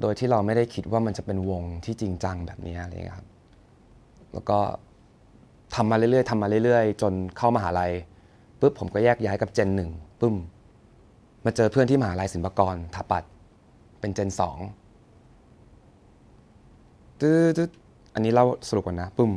[0.00, 3.26] โดยที่เราไม่ได้คิดว่ามันจะเป็นวงที่จริงจังแบบนี้อะไรอย่างเงี้ยครับ
[4.32, 4.58] แล้วก็
[5.76, 7.90] ทำมาเรื่อยๆทำมาเรื่อยๆ จนเข้ามหาลัย
[8.60, 10.36] ปุ๊บผมก็แยกย้ายกับเจนหนึ่งปึ้ม
[11.44, 13.24] มาเจอเพื่อนที่มหาลัยศิลปากรถาปัด
[14.00, 14.58] เป็นเจนสอง
[17.20, 17.70] ตึ๊ดต
[18.14, 19.32] อันนี้เล่าสรุปก่อนนะปึ้ม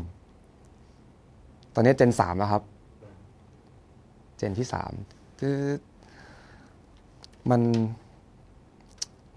[1.75, 2.63] ตอนนี้เจนสามแล้วครับ
[4.37, 4.91] เจนที่สาม
[5.39, 5.79] ตึ๊ด
[7.49, 7.61] มัน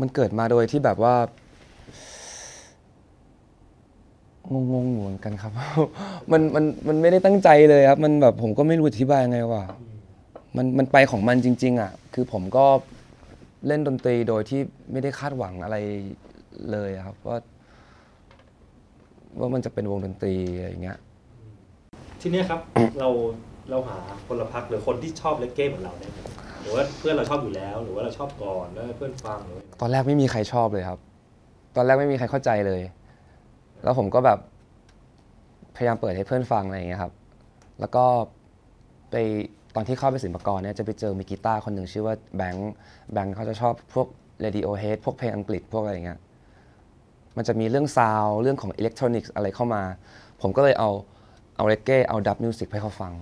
[0.01, 1.15] มันเกิดมาโดยที่แบบว่า
[4.51, 5.53] มงงๆอยู่เหมือนกันครับ
[6.33, 9.65] มันมันมันไม่ได้ตั้งใจเลยครับ มันแบบผมก็ไม่รู้อธิบายยังไงว่ะ
[10.57, 12.65] มันมันไปของมันจริง ๆ อะ คือผมก็
[13.67, 14.61] เล่นดนตรีโดยที่
[14.93, 15.77] ไม่ได้คาดหวังอะไร
[16.73, 17.37] เลยอะครับ ว่า
[19.39, 20.99] ว่ามันจะเป็นวงดนตรีอะไรอย่างเงี้ย
[22.21, 22.61] ทีเนี้ยครับ
[23.01, 23.09] เรา
[23.71, 26.19] เราหาคนละพักหรือคนที่ชอบเลกเก้เหมือนเราได้ไหม
[26.61, 30.99] หรือว่าเพื่อนเราชอบอยู่แล้ว หรือว่าเราชอบก่อนแล้วเพื่อนฟังหรือว่าตอนแรกไม่มีใครชอบเลยครับ
[31.77, 32.83] ตอนแรกไม่มีใครเข้าใจเลย
[33.83, 34.39] แล้วผมก็แบบ
[35.77, 37.13] พยายามเปิดให้เพื่อนฟังอะไรอย่างเงี้ยครับ
[37.81, 38.05] แล้วก็
[39.11, 39.15] ไป
[39.75, 42.73] ตอนที่เข้าไปศิลปากรเนี่ยจะไปเจอมือกีตาร์คนหนึ่งชื่อว่าแบงค์
[43.13, 44.09] แบงค์เขาจะชอบพวก
[44.45, 46.21] Radiohead พวกเพลงอังกฤษพวกอะไรอย่างเงี้ย
[47.37, 49.83] มันจะมีเรื่อง sound เรื่องของอิเล็กทรอนิกส์อะไรเข้ามา
[50.41, 50.91] ผมก็เลยเอา
[51.57, 53.13] เอาเร็กเก้เอา dub music ให้เขาฟัง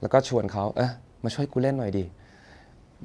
[0.00, 0.90] แล้วก็ชวนเขาเออ
[1.24, 2.04] มาช่วยกูเล่นหน่อยดิ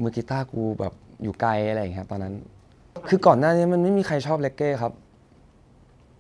[0.02, 2.34] มือกีตาร์กูแบบอยู่ไกลอะไรอย่างเงี้ยตอนนั้น
[3.10, 4.94] คือก่อนหน้านี้มันไม่มีใครชอบเร็กเก้ครับ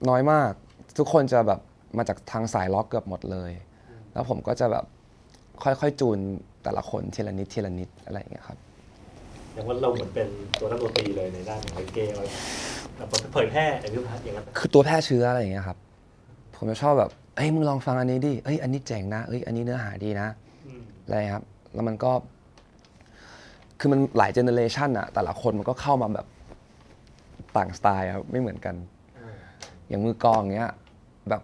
[0.10, 0.52] น้อยมาก
[0.98, 1.60] ทุกคนจะแบบ
[1.98, 3.52] มาจากทางสายล็อกเกือบหมดเลย
[4.14, 4.86] แล้วผมก็จะแบบ
[5.64, 6.18] ค่อยๆจูน
[6.64, 8.58] แต่ละคนทีละนิดทีละนิดอะไรอย่างเงี้ยครับ
[9.54, 10.28] อย่างว่าเราเหมือนเป็น
[10.60, 12.24] ตัวนักดนตรีเลยในด้านของเลกเก้เรา
[12.98, 15.78] แบบเผยแพร่ไอ้พิพัฒน์อย่างนั้นคือตัวแพร่เชื้ออะไรอย่างเงี้ยครับ
[16.56, 20.28] ผมจะชอบแบบเอ้ยมึงลองฟังอันนี้ดิเอ้ยอันนี้เจ๋งนะเอ้ยอันนี้เนื้อหาดีนะ
[20.68, 22.12] อืมอะไรครับ แล้วมันก็
[23.80, 26.28] คือมันหลายเจเนอเรชันอะแต่ละคนมันก็เข้ามาแบบ
[27.58, 28.76] ต่างสไตล์ครับไม่เหมือนกัน
[29.90, 30.70] อย่างมือกองเนี้ย
[31.30, 31.42] แบบ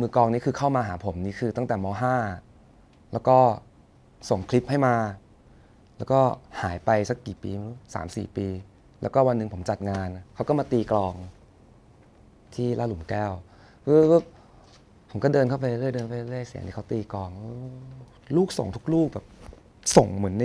[0.00, 1.86] มือกองนี่คือเข้ามาหาผมนี่คือตั้งแต่ม
[2.46, 3.38] .5 แล้วก็
[4.30, 4.96] ส่งคลิปให้มา
[5.98, 6.20] แล้วก็
[6.62, 8.46] หายไปสักกี่ปีไม่รู้สามสี่ปี
[9.02, 11.14] แล้วก็วันหนึ่งผมจัดงาน เขาก็มาตีกลอง
[12.54, 13.32] ที่ลาดหลุมแก้ว
[13.84, 14.24] ปึ๊บ
[15.10, 17.30] ผมก็เดินเข้าไปเรื่อยเดินไปเรื่อยเสียงที่เขาตีกลอง
[18.36, 19.26] ลูกส่งทุกลูกแบบ
[19.96, 20.44] ส่งเหมือนใน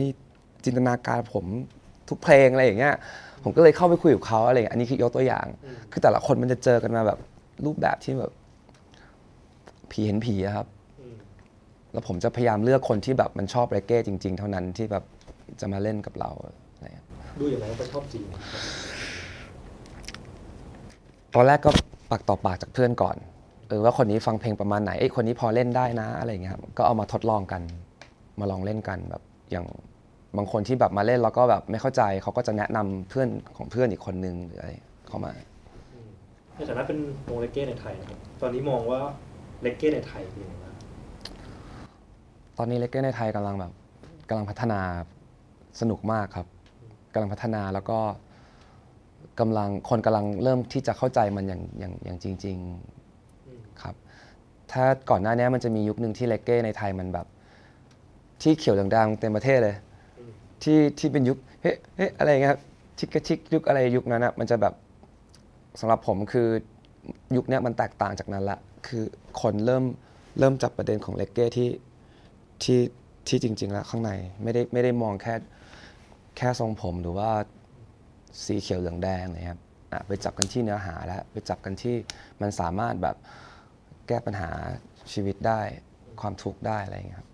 [0.64, 1.46] จินตนาการผม
[2.10, 2.96] ทุกเพลงอะไรอย่างเงี้ย
[3.44, 5.46] ผมก็เลยเข้าไปคุยกับเขาอะไรอย่างเงี้ยอันนี้คือยกตัวอย่าง
[5.92, 7.20] คือแต่ละคนมันจะเจอกันมาแบบ
[7.66, 8.32] รูปแบบที่แบบ
[9.92, 10.68] ผีเห็นผีอะครับ
[11.02, 11.16] อืม
[11.94, 15.04] แล้วผมจะพยายามเลือกคนที่แบบมันชอบเรเก้จริง ๆ เท่านั้นที่แบบ
[15.62, 17.06] จะมาเล่นกับเราอะไรอย่างเงี้ย
[17.40, 18.24] ดูอย่างไรก็ชอบจริง
[21.36, 21.72] ตอนแรกก็
[22.12, 23.16] ปากต่อปากจากเพื่อนก่อน
[23.68, 27.62] เออว่าคนนี้ฟังเพลงประมาณไหนเอ้ยคนนี้พอเล่นได้นะอะไรอย่างเงี้ยครับก็เอามาทดลองกัน
[28.40, 29.66] มาลองเล่นกันแบบอย่าง
[30.38, 34.72] บางคนที่แบบมาเล่นแล้วก็แบบไม่เข้าใจเขาก็จะแนะนำเพื่อนของเพื่อนอีกคนนึงหรืออะไร
[35.08, 35.32] เข้ามา
[36.56, 39.00] ในฐานะเป็นวงเลกเก้ในไทยนะครับตอนนี้มองว่า
[39.62, 40.74] เลกเก้ในไทยเป็นยังไงบ้าง
[42.58, 43.72] ตอนนี้เลกเก้ในไทยกำลังแบบ
[44.30, 44.80] กำลังพัฒนา
[45.80, 46.48] สนุกมากครับ
[47.14, 48.00] กำลังพัฒนาแล้วก็
[49.40, 52.58] กำลังคนกำลังเริ่มที่จะเข้าใจมันอย่างอย่างอย่างจริง
[53.20, 53.96] ๆครับ
[54.72, 57.28] ถ้าก่อนหน้านี้มันจะมียุคหนึ่งที่เลกเก้ในไทยมันแบบ
[58.42, 59.76] ที่เขียวเหลืองแดงเต็มประเทศเลย
[60.64, 62.62] ที่ที่เป็นยุคเฮ้เฮ้อะไรเงี้ยครับ
[63.00, 64.74] ชิกกะชิกยุคอะไรยุคนั้นอะมันจะแบบ
[65.80, 66.48] สำหรับผมคือ
[67.36, 69.04] ยุคนี้มันแตกต่างจากนั้นละ คือ
[69.42, 69.84] คนเริ่ม
[70.40, 71.70] เริ่มจับประเด็นของเลกเก้ที่
[72.64, 72.80] ที่
[73.28, 74.12] ที่จริง ๆ แล้วข้างใน
[74.44, 75.36] ไม่ได้ไม่ได้มองแค่
[76.38, 77.30] แค่ทรงผมหรือว่า
[78.46, 79.60] สีเขียวเหลืองแดงนะครับ
[79.92, 81.96] อะไปจับกันที่เนื้อหาแล้วไปจับกันที่
[82.42, 83.16] มันสามารถแบบ
[84.08, 84.50] แก้ปัญหา
[85.14, 85.62] ชีวิตได้
[86.22, 87.30] ความทุกข์ได้อะไรอย่างเงี้ยครับ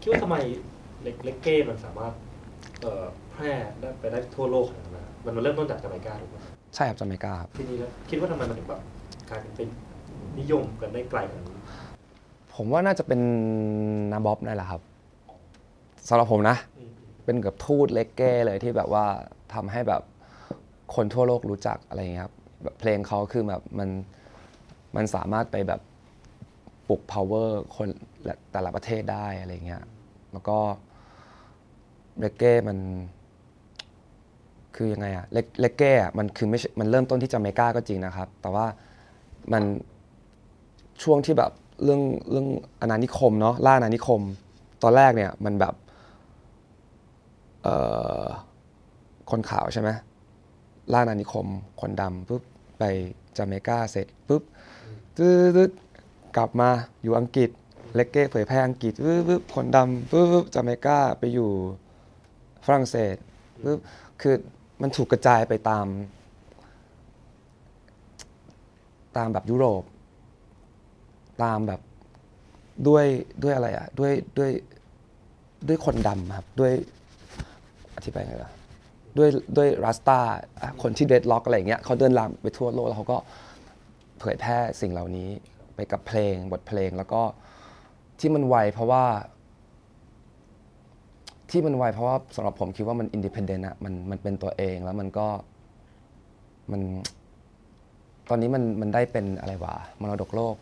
[0.00, 0.36] คิดว่าทำไม
[1.02, 2.12] เลกเลกเก้มันสามารถ
[2.80, 6.36] เอ่อแพร่ได้ไปได้ทั่วโลกขนาดนั้นนะมันมันเริ่มต้นจากจาเมกาถูกไหม
[6.74, 8.80] ใช่ครับจาเมกาครับทีนี้แล้วคิดว่าทำไมมันถึงแบบ
[9.30, 9.68] กลายเป็นเป็น
[10.38, 11.58] นิยมกันได้ไกลขนาดนี้
[12.54, 13.20] ผมว่าน่าจะเป็น
[14.12, 14.82] นาบ๊อบนั่นแหละครับ
[16.08, 16.90] สำหรับผมนะอืม
[17.24, 19.04] เป็นเกือบทูตเลกเก้เลยที่แบบว่า
[19.54, 20.02] ทำให้แบบ
[20.94, 23.88] คนทั่วโลกรู้จักอะไรอย่างเงี้ยครับแบบเพลงเขาคือแบบมัน
[24.96, 25.80] มันสามารถไปแบบ
[26.88, 27.88] ปลุก power คน
[28.24, 29.82] และแต่ละประเทศได้อะไรอย่างเงี้ย
[30.32, 30.58] แล้วก็
[32.20, 32.78] เลกเก้มัน
[34.76, 38.66] คือยังไงอะเลกเกเก้อะมันคือไม่มันเริ่มต้นที่จาเมกาก็จริงนะครับ แต่ว่า
[39.52, 39.62] มัน
[41.02, 42.46] ช่วงที่แบบเรื่องเรื่อง
[42.80, 44.22] อาณานิคมเนาะล่าอาณานิคม
[44.82, 45.74] ตอนแรกเนี่ยมันแบบ
[47.62, 47.76] เอ่
[48.22, 48.24] อ
[49.30, 49.90] คนขาวใช่ไหม
[50.92, 51.46] ล่าอาณานิคม
[51.80, 52.42] คนดำปุ๊บ
[52.78, 52.82] ไป
[53.36, 54.42] จาเมกาเสร็จปุ๊บ
[55.16, 55.70] ตึ๊ดตึ๊ด
[56.36, 56.68] กลับมา
[57.02, 57.50] อยู่อังกฤษ
[57.94, 61.50] เลกเก้เผยแพร่อังกฤษปุ๊บปุ๊บคนดำปุ๊บปุ๊บจาเมกาไปอยู่
[62.66, 63.14] ฝรั่งเศส
[64.20, 64.34] คือ
[64.82, 65.86] มันถูกกระจายไปตาม
[69.16, 69.82] ตามแบบยุโรป
[71.42, 71.80] ตามแบบ
[72.88, 73.06] ด้วย
[73.42, 74.50] ด้วยอะไรอะด้วยด้วย
[75.68, 76.72] ด้วยคนดำครับด้วย
[77.96, 78.52] อธิบายไงล่ะ
[79.18, 80.20] ด้วยด้วย Rasta
[80.82, 83.18] คนที่ dreadlock อะไรอย่างเงี้ยเขาเดินลามไปทั่วโลกแล้วเขาก็
[84.20, 85.28] เผยแพร่สิ่งเหล่านี้
[85.74, 87.22] ไปกับเพลงบทเพลงแล้วก็
[88.20, 89.04] ที่มันไวเพราะว่า
[91.52, 95.26] ที่มันไวเพราะว่าสำหรับผมคิดว่ามัน independent อะมันมันเป็นตัวเองแล้วมันก็
[96.72, 96.80] มัน
[98.30, 100.56] ตอนนี้มันมันได้เป็นอะไรวะมรดกโลก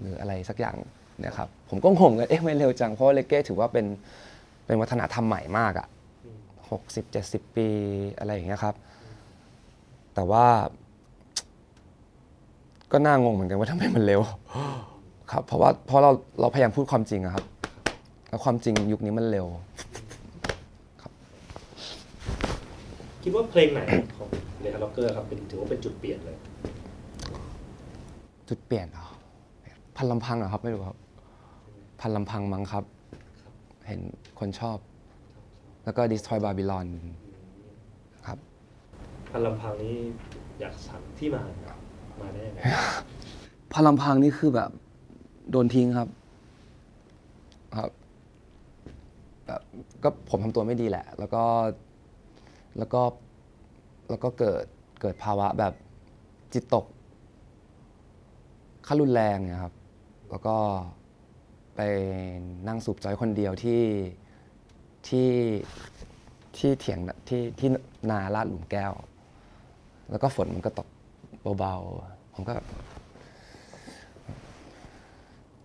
[0.00, 0.76] หรืออะไรสักอย่าง
[1.26, 3.86] นะครับผมก็งงกันเอ๊ะไม่เร็วจังเพราะว่าเลเก้ถือว่าเป็น
[4.66, 5.86] เป็นวัฒนธรรมใหม่มากอะ
[6.70, 7.68] หกสิบเจ็ดสิบปี
[8.18, 8.74] อะไรอย่างเงี้ยครับ
[10.14, 10.46] แต่ว่า
[12.92, 14.20] ก็น่างงเหมือนกันว่าทำไมมันเร็ว
[15.32, 16.10] ครับ เพราะว่าเพราะเรา
[16.40, 17.44] เราพยายามพูดความจริงอะครับ
[18.28, 19.46] แล้วความจริงยุคนี้มันเร็ว
[23.26, 23.80] คิดว่าเพลงไหน
[24.16, 24.28] ของ
[24.60, 26.36] เลคาล็อกเกอร์ครับเป็นถือว่าเป็นจุดเปลี่ยนเลย
[28.48, 29.06] จุดเปลี่ยนเหรอ
[29.96, 30.98] พันลำพังเหรอครับไม่รู้ครับ
[32.00, 32.84] พันลำพังมั้งครับ
[33.86, 34.00] เห็น
[34.38, 34.78] คนชอบ
[35.84, 36.86] แล้วก็ Destroy Babylon
[38.26, 38.38] ครับ
[39.30, 39.96] พันลำพังนี้
[40.60, 41.78] อยากสั่งที่มาครับ
[42.20, 42.60] มาได้ยังไง
[43.72, 44.70] พันลำพังนี่คือแบบ
[45.50, 46.08] โดนทิ้งครับ
[47.78, 47.90] ครับ
[49.46, 49.60] แบบ
[50.02, 51.44] ก็ผมทำตัวไม่ดีแหละ แล้วก็
[52.78, 53.02] แล้วก็
[54.10, 54.64] แล้วก็เกิด
[55.00, 55.72] เกิดภาวะแบบ
[56.52, 56.86] จิตตก
[58.86, 59.74] ขั้นรุนแรงเนี่ยครับ
[60.30, 60.56] แล้วก็
[61.76, 61.80] ไป
[62.68, 63.82] นั่งสูบจอยคนเดียวที่
[65.08, 65.30] ที่
[66.56, 67.68] ที่เถียงที่ที่
[68.10, 68.92] นาลาดหลุมแก้ว
[70.10, 70.88] แล้วก็ฝนมันก็ตก
[71.58, 72.54] เบาๆ ผมก็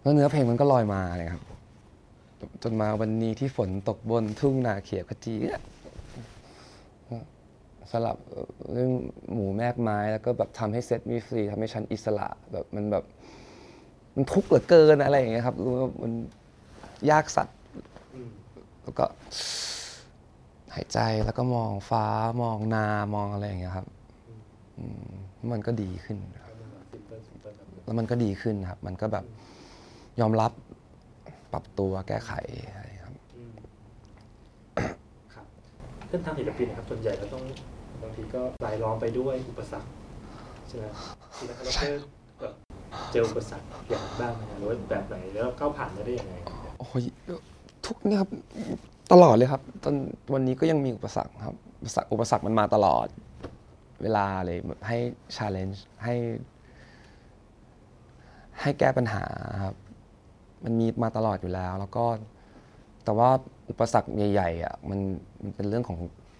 [0.01, 1.43] แล้วเนื้อเพลงมันก็ลอยมาเลยครับ
[2.63, 5.35] จนมาวันนี้ที่ฝนตกบนทุ่งนาเขียวขจี
[7.91, 8.17] สลับ
[8.73, 8.91] เรื่อง
[9.33, 13.03] หมูแมกไม้ แล้วก็แบบทำให้เซตมีฟรีทำให้ฉันอิสระแบบมันแบบ
[14.15, 16.11] มันทุกข์เหลือเกินอะไรอย่างเงี้ยครับรู้ว่ามัน
[17.11, 17.57] ยากสัตว์
[18.83, 19.05] แล้วก็
[20.75, 22.05] หายใจแล้วก็มองฟ้า
[22.41, 23.87] มองนามองอะไรอย่างเงี้ยครับ
[24.99, 25.03] ม
[25.51, 26.53] มันก็ดีขึ้นครับ
[27.85, 29.25] แล้วมันก็ดีขึ้นครับ มันก็แบบ
[30.19, 30.51] ยอมรับ
[31.51, 32.31] ปรับตัวแก้ไข
[32.73, 33.53] อะไรครับอืม
[35.33, 35.45] ครับ
[36.09, 37.43] เส้นทางศิลปินนะครับส่วนใหญ่เราต้อง
[38.01, 39.89] บางทีก็รายล้อมไปด้วยอุปสรรค
[40.67, 40.85] ใช่ไหม
[41.35, 41.67] ทีละครั้ง
[42.39, 42.49] เรา
[43.11, 46.35] เจออุปสรรคอย่างไรบ้างไหมหรือว่าแบบไหนแล้วก้าวผ่านมาได้ยังไง
[46.79, 47.03] โอ้ย
[47.85, 48.29] ทุกเนี่ยครับ
[49.11, 49.95] ตลอดเลยครับตอน
[50.33, 53.07] วันนี้ก็ยังมีอุปสรรคครับอุปสรรคอุปสรรคมันมาตลอด
[54.01, 54.57] เวลาเลย
[54.87, 54.97] ให้
[55.35, 56.15] ชาเลนจ์ให้
[58.61, 59.23] ให้แก้ปัญหา
[59.63, 59.75] ครับ
[60.63, 62.05] มันมีมาตลอดอยู่แล้ว แล้วก็
[63.03, 63.29] แต่ว่า
[63.69, 64.99] อุปสรรคใหญ่ๆอะมัน
[65.43, 65.97] มันเป็นเรื่องของ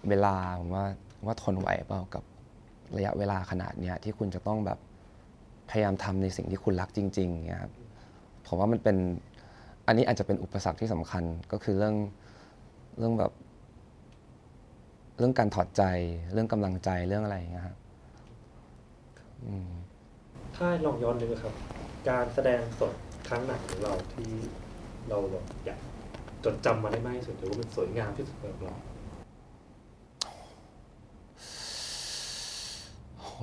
[0.08, 0.84] เวลาผมว่า
[1.26, 2.22] ว่าทนไหวเปล่ากับ
[2.96, 4.78] ระยะเวลาขนาดเนี้ยที่คุณจะต้องแบบ
[5.70, 7.72] พยายามทำในสิ่งที่คุณรักจริงๆเงี้ยครับ
[8.46, 8.96] ผมว่ามันเป็น
[9.86, 11.94] อันนี้อาจจะเป็นอุปสรรคที่สำคัญก็คือเรื่อง
[12.98, 13.32] เรื่องแบบ
[15.18, 15.82] เรื่องการถอดใจ
[16.32, 17.76] เรื่องกำลังใจเรื่องอะไรอย่างเงี้ยครับ
[20.56, 21.54] ถ้าลองย้อนนึกอะครับ
[22.08, 22.92] การแสดงสด
[23.28, 24.30] ครั้งไหนของเราที่
[25.08, 25.18] เรา
[25.64, 25.78] อยาก
[26.44, 28.74] จดจำมาได้มากที่สุดหรือว่ามันสวยงามที่สุดสำหรับเรา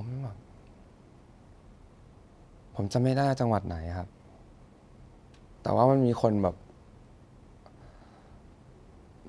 [0.00, 0.36] ผมแบบ
[2.76, 4.08] ผมจะไม่ได้จังหวัดไหนครับ
[5.62, 6.56] แต่ว่ามันมีคนแบบ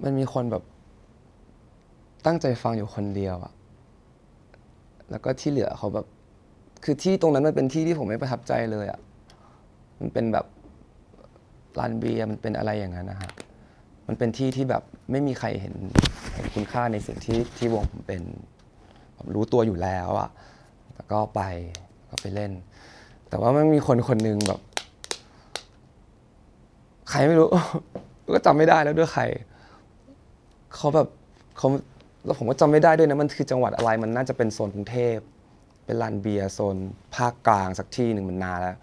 [0.04, 0.64] มันมีคนแบบ
[2.26, 3.54] ตั้งใจฟังอยู่คนเดียวอะ
[5.10, 6.06] แล้วก็ที่เหลือเขาแบบ
[6.84, 9.00] คือที่ตรงนั้นมันเป็นที่ที่ผมไม่ประทับใจเลยอะ
[10.00, 10.46] มันเป็นแบบ
[11.80, 13.32] ลานเบียร์มันเป็นอะไรอย่างนั้นนะฮะ
[14.08, 15.76] มันเป็นที่ที่แบบไม่มีใครเห็น
[16.34, 18.22] เห็นคุณค่าในสิ่งที่ที่วงผมเป็น
[19.18, 20.30] ผมรู้ตัวอยู่แล้วอะ
[21.00, 21.42] แล้วก็ไป
[22.10, 22.52] ก็ไปเล่น
[23.30, 24.60] แต่ว่ามันมีคนคนหนึ่งแบบ
[27.10, 27.48] ใครไม่รู้
[28.34, 29.24] ก็จำไม่ได้แล้วด้วยใคร
[30.76, 31.08] เขาแบบ
[31.58, 31.68] เขา
[32.26, 35.18] แล้วผมก็จำไม่ได้ด้วยนะมันคือจังหวัดอะไรมันน่าจะเป็นโซนกรุงเทพ
[35.86, 36.76] เป็นลานเบียร์โซน
[37.16, 38.78] ภาคกลางสักที่หนึ่งมันนานแล้ว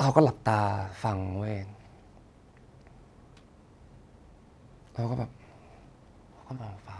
[0.00, 0.60] เราก็หลับตา
[1.04, 1.56] ฟังเว้ย
[4.94, 5.30] เราก็แบบ
[6.46, 6.98] ก็มองฟ้า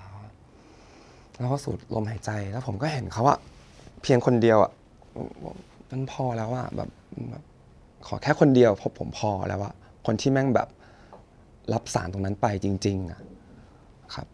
[1.40, 3.38] แล้วก็สูดลมหายใจแล้วผมก็เห็นเขาอะ
[4.04, 4.72] เพียงคนเดียวอะ
[5.90, 6.88] มันพอแล้วอะแบบ
[7.30, 7.42] แบบ
[8.06, 9.74] ขอแค่คนเดียวพบผมพอแล้วอะ
[10.06, 10.68] คนที่แม่งแบบ
[11.72, 13.20] รับสารตรงนั้นไปจริง ๆอะ
[14.14, 14.26] ครับ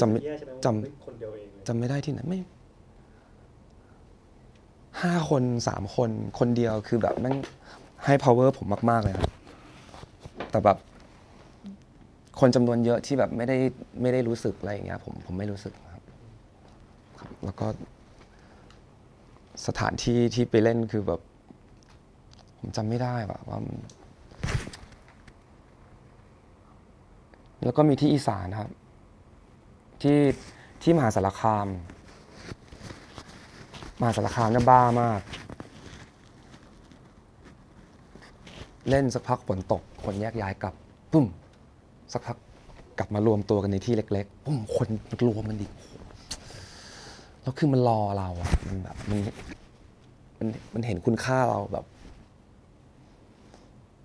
[0.00, 2.38] จำไม่แย่ใช่ไหมว่าจำเฮ้ยคนเดียวเองเลยจำไม่ได้ที่ไหนไม่
[5.02, 7.36] ห้าคนสามคนคนเดียวคือแบบแม่ง
[8.04, 9.30] ให้ power ผมมาก ๆ เลยครับ
[10.50, 10.78] แต่แบบ
[12.40, 13.56] คนจำนวนเยอะที่แบบไม่ได้
[14.02, 16.02] ไม่ได้รู้สึกอะไรอย่างเงี้ยผมผมไม่รู้สึกครับ
[17.20, 17.66] ครับแล้วก็
[19.66, 21.20] สถานที่ที่ไปเล่นคือแบบ
[22.58, 23.76] ผมจำไม่ได้ว่าว่ามัน
[27.64, 28.70] แล้วก็มีที่อีสานครับ
[30.02, 30.18] ที่
[30.82, 31.66] ที่มหาสารคาม
[34.00, 35.20] มหาสารคามเนี่ยบ้ามาก
[38.90, 40.74] เล่นสักพักฝนตก คนแยกย้ายกลับ
[41.12, 41.26] ปุ้ม
[42.12, 42.36] สักพัก
[42.98, 44.88] กลับมารวมตัวกันในที่เล็กๆปุ้มคน
[45.26, 45.85] รวมมันอีกโห
[47.46, 49.20] แล้วคือมันรอเราอะมันแบบมัน
[50.38, 51.86] มันมันเห็นคุณค่าเราแบบ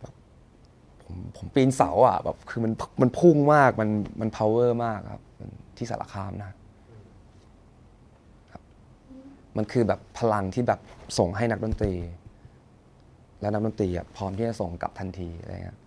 [0.02, 0.14] แบบ
[1.04, 2.72] ผมผมปีนเสาอะแบบคือมัน
[3.02, 3.90] มันพุ่งมากมัน
[4.22, 5.24] มัน power มากครับ
[5.78, 6.52] ที่สารคามนะ
[8.52, 8.62] ครับ
[9.58, 10.80] มันคือแบบพลังที่แบบ
[11.18, 11.94] ส่งให้นักดนตรี
[13.42, 15.80] แล้วนักดนตรีอะพร้อมที่จะส่งกลับทันทีอะไรเงี้ย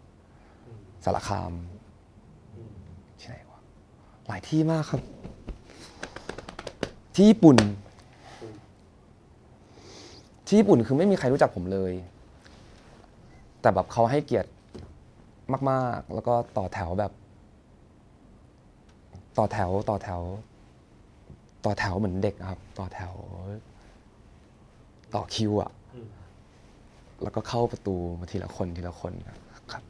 [1.04, 1.52] สารคาม
[3.20, 3.60] ที่ไหนวะ
[4.28, 5.02] หลายที่มากครับ
[7.14, 7.56] ที่ญี่ปุ่น
[10.46, 11.92] ที่ญี่ปุ่นคือไม่มีใครรู้จักผมเลย
[13.60, 14.50] แต่แบบเขาให้เกียรติ
[15.70, 17.12] มาก ๆ แล้วก็ต่อแถวแบบ
[19.38, 20.20] ต่อแถวต่อแถว
[21.64, 23.12] ต่อแถวเหมือนเด็กอะครับ ต่อแถว
[25.14, 26.08] ต่อคิวอะอืม
[27.22, 29.12] แล้วก็เข้าประตูมาทีละคนทีละคน
[29.72, 29.82] ครับ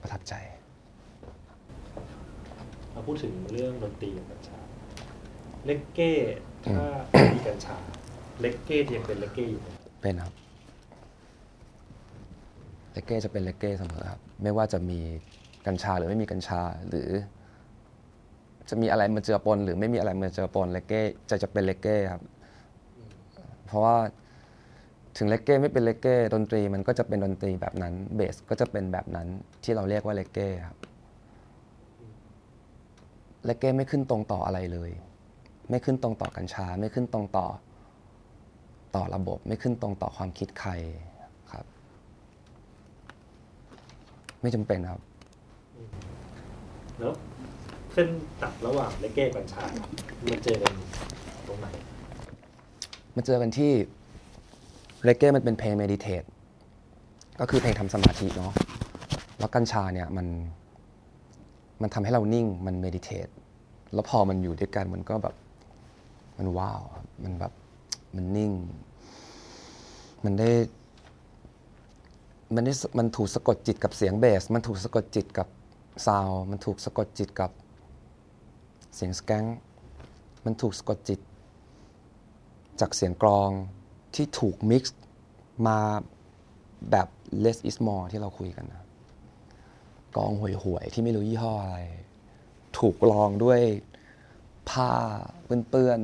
[0.00, 0.34] ประทับใจ
[2.94, 4.53] มาพูดถึงเรื่องดนตรีกับกัญชา
[5.66, 6.12] เลกเก้
[6.64, 7.76] ถ้าไม่มีกัญชา
[8.40, 9.68] เลกเก้ยังเป็นเลกเก้อยู่ไหม
[10.00, 10.32] เป็นครับ
[12.92, 14.98] เลกเก้จะเป็นเลกเก้เสมอครับไม่ว่าจะมี
[15.66, 17.10] กัญชาหรือไม่มีกัญชาหรือ
[18.70, 21.00] จะมีอะไรมาเจือปน หรือไม่มีอะไรมาเจือปนเลกเก้
[21.30, 22.22] จะจะเป็นเลกเก้ครับ
[23.66, 23.96] เพราะว่า
[25.16, 29.26] ถึงเลกเก้ไม่เป็นเลกเก้ดนตรีมันก็จะเป็นดนตรีแบบนั้นเบสก็จะเป็นแบบนั้น
[29.64, 30.78] ที่เราเรียกว่าเลกเก้ครับ
[33.44, 34.90] เลกเก้ไม่ขึ้นตรงต่ออะไรเลย
[35.70, 37.46] ไม่ขึ้นตรงต่อกัญชา ไม่ขึ้นตรงต่อ
[38.96, 40.70] ต่อระบบ ไม่ขึ้นตรงต่อความคิดใคร
[41.52, 41.64] ครับ
[44.40, 45.00] ไม่จำเป็นครับ
[46.98, 47.12] แล้ว
[47.92, 48.08] เส้น
[48.42, 49.64] ตัดระหว่างเลกเก้กับกัญชา
[50.30, 50.72] มันเจอกัน
[51.46, 51.66] ตรงไหน
[53.14, 53.72] มาเจอกันที่
[55.04, 56.24] เรเก้มันเป็นเพลงเมดิเทต
[57.40, 58.52] ก็คือเพลงทำสมาธิเนาะ
[59.38, 60.26] แล้วกัญชาเนี่ยมัน
[61.82, 63.28] มันทำให้เรานิ่งมันเมดิเทต
[63.94, 65.34] แล้วพอมันอยู่ด้วยกันมันก็แบบ
[66.38, 67.52] มันว้าวครับมันแบบ
[68.14, 68.52] มันนิ่ง
[70.24, 70.50] มันได้
[72.54, 75.48] มันได้มันถูกสะกดจิตกับเสียงเบส มันถูกสะกดจิตกับ
[76.06, 77.50] ซาวมันถูกสะกดจิตกับ
[78.94, 79.44] เสียงสแกง
[80.44, 81.20] มันถูกสะกดจิต
[82.80, 83.50] จากเสียงกลอง
[84.14, 84.98] ที่ถูกมิกซ์
[85.66, 85.78] มา
[86.90, 87.08] แบบ
[87.44, 88.82] less is more ที่เราคุยกันนะ
[90.16, 91.78] กองห่วยๆที่ไม่รู้ยี่ห้ออะไร
[92.78, 93.60] ถูกรองด้วย
[94.70, 94.90] ผ้า
[95.44, 96.00] เปื้อน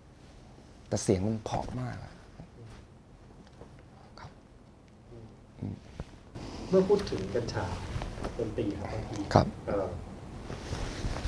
[0.00, 2.14] ๆแต่เสียงมันเพราะมากอะ
[6.68, 7.66] เมื่อพูดถึงกัญชา
[8.38, 9.86] ดนตรีครับบางทีครับเอ่อ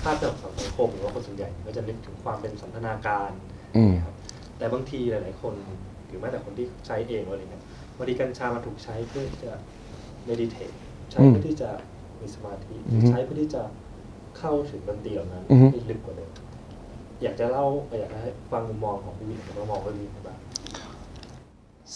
[0.02, 3.30] ภาพจากสังคมหรือว่าคนส่วนใหญ่ก็จะนึกถึงความเป็นสันทนาการ
[3.76, 4.16] อืมนะครับ
[4.58, 5.54] แต่บางทีหลาย ๆ คน
[6.06, 7.64] หรือแม้แต่คนที่ใช้เองอะไรเงี้ย
[7.96, 9.52] บางทีกัญชามาถูกใช้เพื่อที่จะ
[10.28, 10.74] meditate
[11.10, 11.70] ใช้อืมเพื่อที่จะ
[12.20, 13.62] มีสมาธิหรืออฮึใช้เพื่อที่จะ
[14.38, 16.30] เข้าถึงดนตรีเหล่านั้นอือฮึให้ลึกกว่าเดิม
[17.22, 17.64] อยากจะเล่า
[18.00, 20.38] อยากให้ฟังมุมมองของพี่วินว่ามองว่ามีอะไรบ้าง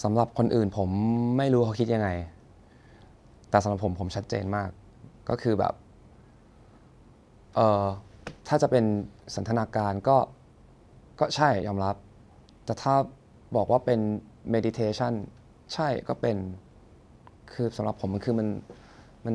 [0.03, 0.89] สำหรับคนอื่นผม
[1.39, 2.09] ไม่รู้เขาคิดยังไง
[3.51, 4.69] แต่สำหรับผมผมชัดเจนมาก
[5.29, 5.75] ก็คือแบบ
[7.55, 7.85] เออ
[8.49, 8.85] ถ้าจะเป็น
[9.35, 10.17] สันทนาการก็
[11.21, 11.97] ก็ใช่ยอมรับ
[12.65, 12.95] แต่ถ้า
[13.57, 14.01] บอกว่าเป็น
[14.55, 15.13] meditation
[15.75, 16.37] ใช่ก็เป็น
[17.53, 18.49] คือสำหรับผมมันคือมัน
[19.27, 19.35] มัน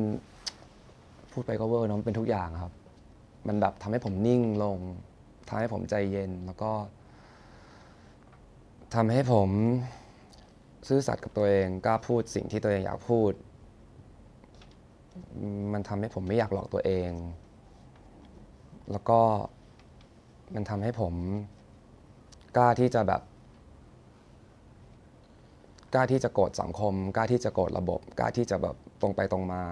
[1.32, 2.72] พูดไปก็เวอร์เนอะมันเป็นทุกอย่างครับ
[3.46, 4.78] มันแบบทำให้ผมนิ่งลง
[5.48, 6.72] ทำให้ผมใจเย็นแล้วก็
[8.94, 9.50] ทำให้ผม
[10.88, 13.32] ซื่อสัตย์กับตัวเองกล้าพูดสิ่งที่ตัวเองอยากพูด
[15.72, 17.10] มันทำให้ผมไม่อยากหลอกตัวเอง
[18.92, 19.20] แล้วก็
[20.54, 21.14] มันทำให้ผม
[22.56, 23.22] กล้าที่จะแบบ
[25.94, 29.62] กล้าที่จะโกรธสังคม กล้าที่จะโกรธระบบ กล้าที่จะแบบตรงไปตรงมา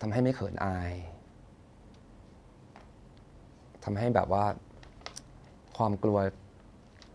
[0.00, 0.92] ทำให้ไม่เขินอาย
[3.84, 4.44] ทำให้แบบว่า
[5.76, 6.18] ความกลัว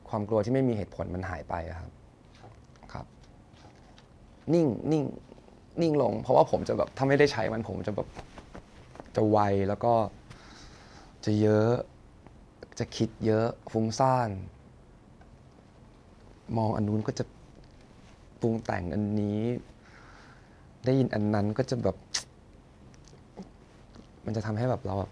[0.09, 1.91] ความกลัวที่ไม่มีเหตุผลมันหายไปครับ
[2.93, 3.05] ครับ
[4.53, 5.03] นิ่งนิ่ง
[5.81, 8.07] นิ่งลง เพราะว่าผมจะแบบถ้าไม่ได้ใช้มันผมจะแบบ
[9.15, 9.93] จะไวแล้วก็
[11.25, 11.71] จะเยอะ
[12.79, 14.29] จะคิดเยอะฟุ้งซ่าน
[16.57, 17.23] มองอันนู้นก็จะ
[18.41, 19.39] ปรุงแต่งอันนี้
[20.85, 21.95] ได้ยินอันนั้นก็จะแบบ
[24.25, 25.11] มันจะทำให้แบบเราแบบ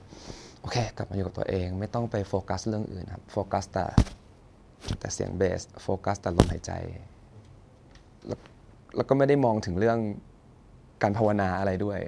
[0.62, 3.86] โอเค กลับมาอยู่กับตัวเอง ไม่ต้องไปโฟกัสเรื่องอื่นครับ โฟกัสแต่
[5.00, 6.72] แต่เสียงเบส โฟกัสแต่ลมหายใจ
[8.28, 8.40] แล้ว
[8.96, 9.98] แล้วก็ไม่ได้มองถึงเรื่อง
[11.02, 12.00] การภาวนาอะไรด้วย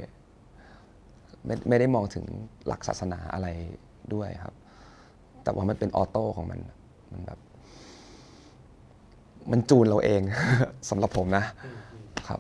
[1.46, 2.26] ไม่ไม่ได้มองถึง
[2.68, 3.48] หลักศาสนาอะไร
[4.14, 4.56] ด้วยครับ
[5.44, 6.60] แต่ว่ามันเป็นออโต้ของมัน
[7.12, 7.40] มันแบบ
[9.52, 10.22] มันจูนเราเอง
[10.90, 11.44] สำหรับผมนะ
[12.28, 12.40] ครับ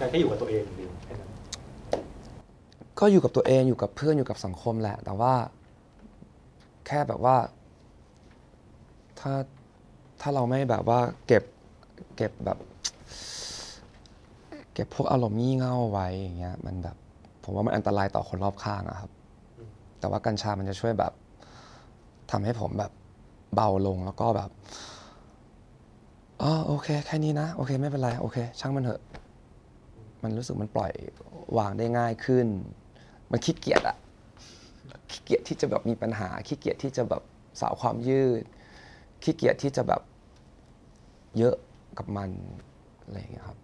[0.00, 1.30] การแค่อยู่กับตัวเองอย่างเดียวแค่นั้น
[2.98, 5.34] ก็อยู่กับตัวเองอยู่กับเพื่อนอยู่กับสังคมแหละ แต่ว่า
[6.86, 7.36] แค่แบบว่า
[9.20, 9.32] ถ้า
[10.20, 11.42] ถ้าเราไม่แบบว่า เก็บ
[12.16, 12.58] เก็บแบบ
[14.74, 16.96] เก็บพวกอารมณ์งี่เง่าไว้อย่างเงี้ย มันแบบ
[17.44, 19.10] ผมว่ามันอันตรายต่อคนรอบข้างอะครับ
[19.98, 21.12] แต่ว่ากัญชามันจะช่วยแบบ
[22.30, 22.92] ทำให้ผมแบบ
[23.54, 24.50] เบาลงแล้วก็แบบ
[26.42, 29.00] อ๋อโอเค แค่นี้นะ โอเค ไม่เป็นไร โอเค ช่างมันเถอะ
[30.22, 30.92] มันรู้สึกมันปล่อย
[31.58, 32.46] วางได้ง่ายขึ้น
[33.30, 33.96] มันขี้เกียจอะ
[35.10, 37.22] ขี้เกียจที่จะแบบมีปัญหาขี้เกียจที่จะแบบ
[37.60, 38.42] สาวความยืด
[39.22, 40.02] ขี้เกียจที่จะแบบ
[41.38, 41.56] เยอะ
[41.98, 42.30] กับมัน
[43.04, 43.58] อะไรอย่างเงี้ยครับ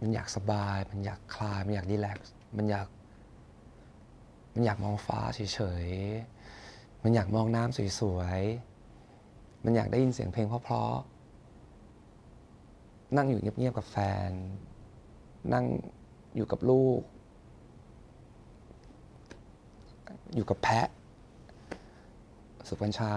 [0.00, 2.88] มันอยากสบาย มันอยากคลาย มันอยากรีแลกซ์มันอยาก
[4.54, 13.96] มันอยากมองฟ้าเฉยๆ มันอยากมองน้ำสวยๆ มันอยากได้ยินเสียงเพลงเพราะๆ นั่งอยู่เงียบๆ กับแฟ
[14.28, 14.30] น
[15.52, 15.64] นั่ง
[16.36, 17.00] อยู่กับลูก
[20.34, 20.88] อยู่กับแพะ
[22.68, 23.12] สุบัญชา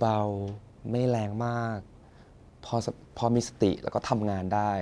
[0.00, 1.78] เบาๆ ไม่แรงมาก
[2.64, 2.86] พอส
[3.16, 4.72] พอมีสติแล้วก็ทำงานได้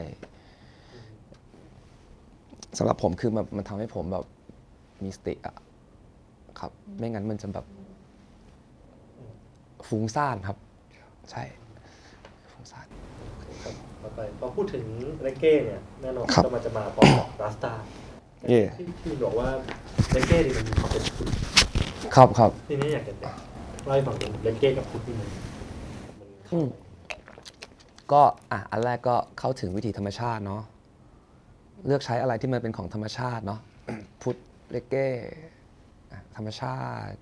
[2.78, 4.26] สำหรับผมคือมันมันทำให้ผมแบบ
[5.04, 5.54] มีสติอะ
[6.60, 7.66] ครับ ไม่งั้นมันจะแบบ
[9.88, 10.56] ฟุ้งซ่านครับ
[11.30, 11.42] ใช่
[12.52, 12.86] ฟุ้งซ่าน
[13.62, 14.86] ครับต่อไปพอพูดถึง
[15.22, 17.74] เรเก้เนี่ย แน่นอนครับก็มันจะมาพร้อมกับรัสตา
[18.48, 19.48] เย่ที่ที่บอกว่า
[20.12, 21.28] เรเก้เนี่ยมันมีความเป็นพุทธ
[22.14, 23.12] ครับครับทีนี้อยากจะ
[23.84, 25.28] เล่าให้ฟังถึงเรเก้กับพุทธนี่มัน
[26.20, 26.68] มันอืม
[28.12, 28.22] ก็
[28.52, 30.62] อะอันแรกก็เข้าถึงวิถีธรรมชาติเนาะ
[31.86, 33.60] เลือกใช้อะไรที่มันเป็นของธรรมชาติเนาะ
[34.22, 34.36] พุทธ
[34.70, 35.08] เลเก้
[36.12, 36.76] อะธรรมชา
[37.08, 37.18] ติ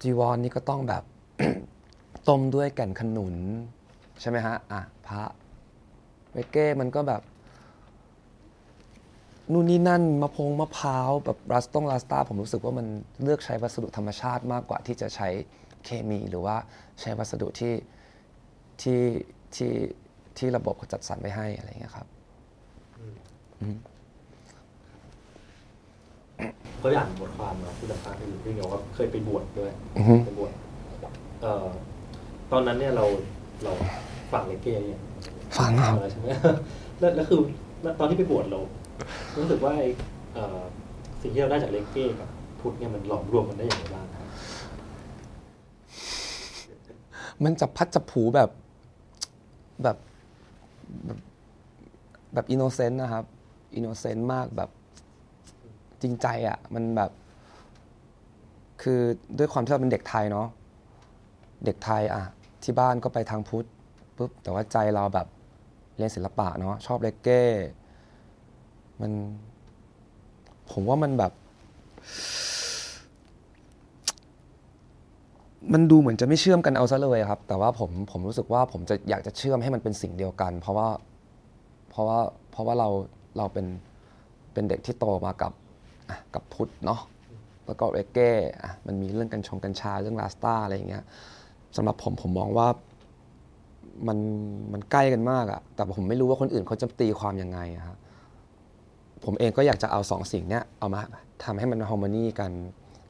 [0.00, 1.02] จีวรนี่ก็ต้องแบบ
[2.28, 3.36] ต้มด้วยแก่นขนุน
[4.20, 5.22] ใช่ไหมฮะอะพระ
[6.32, 7.22] เลเก้มันก็แบบ
[9.52, 12.86] นู่นนี่นั่นมะพงมะพร้าวแบบรัสตงรัสตาผมรู้สึกว่ามัน
[13.22, 15.28] เลือกใช้วัสดุธรรมชาติมากกว่าที่จะใช้
[15.84, 16.56] เคมีหรือว่า
[17.00, 17.74] ใช้วัสดุที่
[18.82, 19.00] ที่
[19.56, 19.72] ที่
[20.38, 22.06] ที่ระบบเขาจัดสรรไว้ให้อะไรอย่างเงี้ยครับ
[26.78, 30.52] เคยอ่านบทความมาที่สัมภาษณ์ที่อยู่ที่บอกว่าเคยไปบวชด้วยอือฮึไปบวช
[31.42, 31.66] เอ่อ
[32.52, 33.04] ตอนนั้นเนี่ยเรา
[33.64, 33.72] เรา
[34.32, 35.02] ฟังเร็กเก้เนี่ย
[35.58, 36.28] ฟังครับใช่ไหม
[37.00, 37.40] แล้วแล้วคือ
[37.82, 38.60] แล้วตอนที่ไปบวชเรา
[39.38, 39.74] รู้สึกว่า
[41.22, 42.28] สิ่งที่เราได้จากเร็กเก้กับ
[42.60, 44.28] พุทธเนี่ยมันหลอมรวมกันได้อย่างไรบ้างครับ
[47.44, 48.50] มันจับพัดจับผูแบบ
[49.82, 49.96] แบบ
[52.34, 53.24] แบบ innocent นะครับ
[53.74, 54.70] innocent มากแบบ
[56.02, 57.10] จริงใจอะ่ะ มันแบบ
[58.82, 59.00] คือ
[59.38, 60.48] ด้วยความที่เราเป็นเด็กไทยเนาะ
[61.64, 62.22] เด็กไทยอะ
[62.62, 63.66] ที่บ้านก็ไปทางพุทธ
[64.16, 65.26] ปุ๊บแต่ว่าใจเราแบบ
[65.96, 67.42] เรียนศิลปะเนาะชอบเลกเก้
[69.00, 69.12] มัน
[70.72, 71.32] ผมว่ามันแบบ
[75.72, 80.88] มันดูเหมือนจะไม่เชื่อมกันเอาซะเลยครับ แต่ว่าผมผมรู้สึกว่าผมจะอยากจะเชื่อมให้มันเป็นสิ่งเดียวกัน เพราะว่า
[81.90, 82.18] เพราะว่า
[82.50, 82.88] เพราะว่าเรา
[83.38, 83.66] เราเป็น
[84.52, 85.52] เป็นเด็กที่โตมากับ
[86.34, 87.00] กับพุทธเนาะ
[87.66, 88.30] แล้วก็เรเก้
[88.62, 91.04] อะมันมีเรื่องกัญชงกัญชาเรื่องลาสตาอะไรอย่างเงี้ย
[91.76, 92.68] สำหรับผมผมมองว่า
[94.08, 94.18] มัน
[94.72, 97.96] มันใกล้กันมากอะแต่ผมไม่รู้ว่าคนอื่นเขาจะตีความยังไงอะครับ
[99.24, 101.02] ผมเองก็อยากจะเอาสองสิ่งเนี้ยเอามา
[101.44, 102.52] ทำให้มันฮอร์โมนีกัน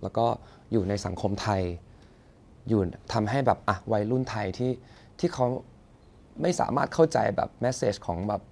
[0.02, 0.26] แล้วก็
[0.72, 1.62] อยู่ในสังคมไทย
[2.68, 2.80] อยู่
[3.12, 4.72] ทำให้แบบอะวัยรุ่นไทยที่
[5.18, 5.46] ที่เขา
[6.42, 8.42] ไม่สามารถเข้าใจแบบแมสเซจของแบบ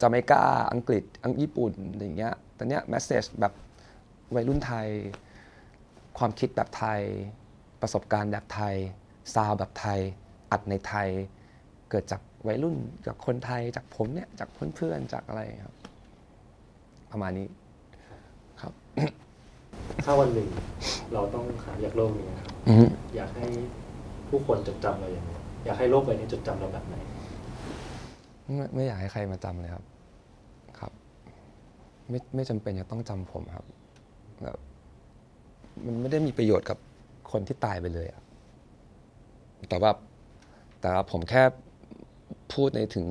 [0.00, 0.42] จาเมกา
[0.72, 3.52] อังกฤษอังญี่ปุ่นอย่างเงี้ยแต่เนี้ย message แบบ
[4.34, 4.88] วัยรุ่นไทย
[6.18, 7.00] ความคิดแบบไทย
[7.80, 8.74] ประสบการณ์แบบไทย
[9.34, 10.00] ซาวแบบไทย
[10.52, 11.08] อัดในไทย
[11.90, 15.77] เกิดจากวัยรุ่นจากคนไทยจากผมเนี่ยจากเพื่อนๆจากอะไรครับ
[17.10, 17.46] ประมาณนี้
[18.60, 18.72] ครับ
[20.04, 20.48] ถ้าวันหนึ่ง
[21.12, 22.84] เราต้องหายจากโลกนี้นะครับอือฮึ
[23.16, 23.46] อยากให้
[24.28, 25.30] ผู้คนจดจำเราอย่างไร
[25.64, 26.96] อยากให้โลกใบนี้จดจำเราแบบไหน
[28.54, 29.84] ไม่ไม่อยากให้ใครมาจำเลยครับ
[30.78, 30.92] ครับ
[32.10, 33.66] ไม่ไม่จำเป็นจะต้องจำผมครับ
[34.42, 34.58] แบบ
[35.86, 36.78] มันไม่ได้มีประโยชน์กับ
[37.32, 38.22] คนที่ตายไปเลยอะ
[39.68, 39.90] แต่ว่า
[40.80, 41.42] แต่ว่าผมแค่
[42.52, 43.06] พูดในถึง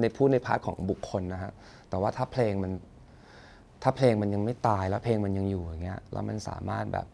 [0.00, 1.52] ในพูดในพาร์ทของบุคคลนะฮะ
[1.88, 2.72] แต่ว่าถ้าเพลงมัน
[3.86, 7.06] ถ้าเพลงมันยังไม่ตายแล้วเพลงมันยังอยู่อย่างเงี้ยแล้วมันสามารถแบบ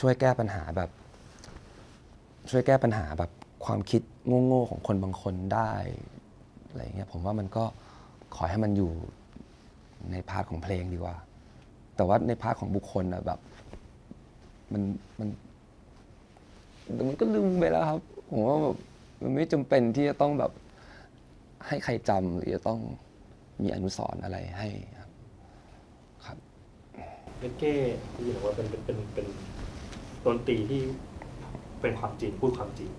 [0.00, 0.90] ช่วยแก้ปัญหาแบบ
[2.50, 3.30] ช่วยแก้ปัญหาแบบ
[3.64, 4.02] ความคิด
[4.46, 5.70] โง่ๆของคนบางคนได้
[6.68, 7.64] อะไรเงี้ยผมว่ามันก็
[8.34, 8.92] ขอให้มันอยู่
[10.10, 11.16] ใน part ของเพลงดีกว่า
[11.96, 13.38] แต่ว่าใน part ของบุคคลนะแบบ
[14.72, 14.82] มัน
[15.18, 15.28] มัน
[17.08, 18.00] มันก็ลืมไปแล้วครับ
[18.30, 18.76] ผมว่าแบบ
[19.22, 20.52] มันไม่จำเป็นที่จะต้องแบบ
[21.66, 22.80] ให้ใครจำหรือจะต้อง
[23.62, 24.68] มีอนุสรณ์อะไรให้
[27.38, 27.74] เรเก้
[28.14, 29.26] ที่บอกว่าเป็นเป็นเป็นเป็น
[30.24, 30.82] ดนตรีที่
[31.80, 32.90] เป็นความจริงพูดความจริง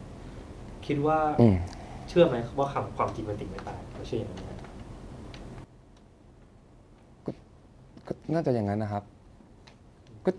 [0.85, 1.55] คิดว่าอืม
[2.09, 4.51] เชื่อไหมว่าคำความจริงมันติดไม่ตายเราเชื่ออย่างนั้นไหม
[8.07, 9.03] ก็น่าจะอย่างนั้นนะครับ
[10.25, 10.31] ก็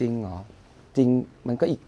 [0.00, 0.36] จริงเหรอ
[0.96, 1.08] จริง
[1.48, 1.80] มันก็อีก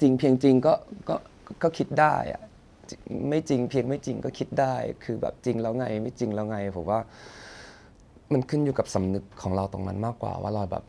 [0.00, 0.74] จริงเพียงจริงก็
[1.08, 1.16] ก็
[1.62, 2.42] ก็คิดได้อะ
[2.90, 4.74] จริงไม่จริงเพียงไม่จริงก็คิดได้
[5.04, 7.00] คือแบบจริงแล้วไง ไม่จริงแล้วไงผมว่า
[8.32, 10.84] มันขึ้นอยู่กับสำนึกของเราตรงนั้นมากกว่าว่าเราแบบ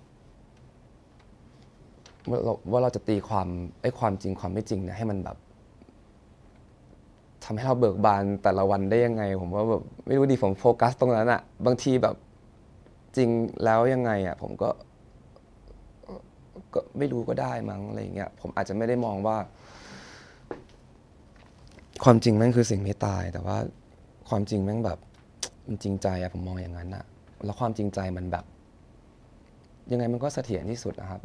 [2.29, 3.47] ว่าเราว่าเราจะตีความ
[3.81, 5.37] ไอ้ความจริงความไม่จริงเนี่ยให้มันแบบ
[7.43, 12.15] ทำให้เราเบิกบานแต่ละวันได้ยังไง ผมว่าแบบไม่รู้ดีผมโฟกัสตรงนั้นอะบางทีแบบ
[13.17, 13.29] จริง
[13.63, 14.69] แล้วยังไงอะผมก็
[16.73, 19.37] ก็ไม่รู้ก็ได้มั้งอะไรอย่างเงี้ยผมอาจจะไม่ได้มองว่า
[22.03, 23.57] ความจริงแม่งคือสิ่งไม่ตาย แต่ว่า
[24.29, 24.99] ความจริงแม่งแบบ
[25.67, 27.05] มันจริงใจอะผมมองอย่างนั้นอะ
[27.45, 28.45] แล้วความจริงใจมันแบบ
[29.91, 31.21] ยังไงมันก็เสถียรที่สุดนะครับ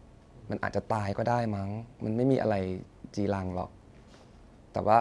[0.51, 1.69] มันอาจจะตายก็ได้มั้ง
[2.05, 2.55] มันไม่มีอะไร
[3.15, 3.71] จีรังหรอก
[4.73, 4.99] แต่ว่า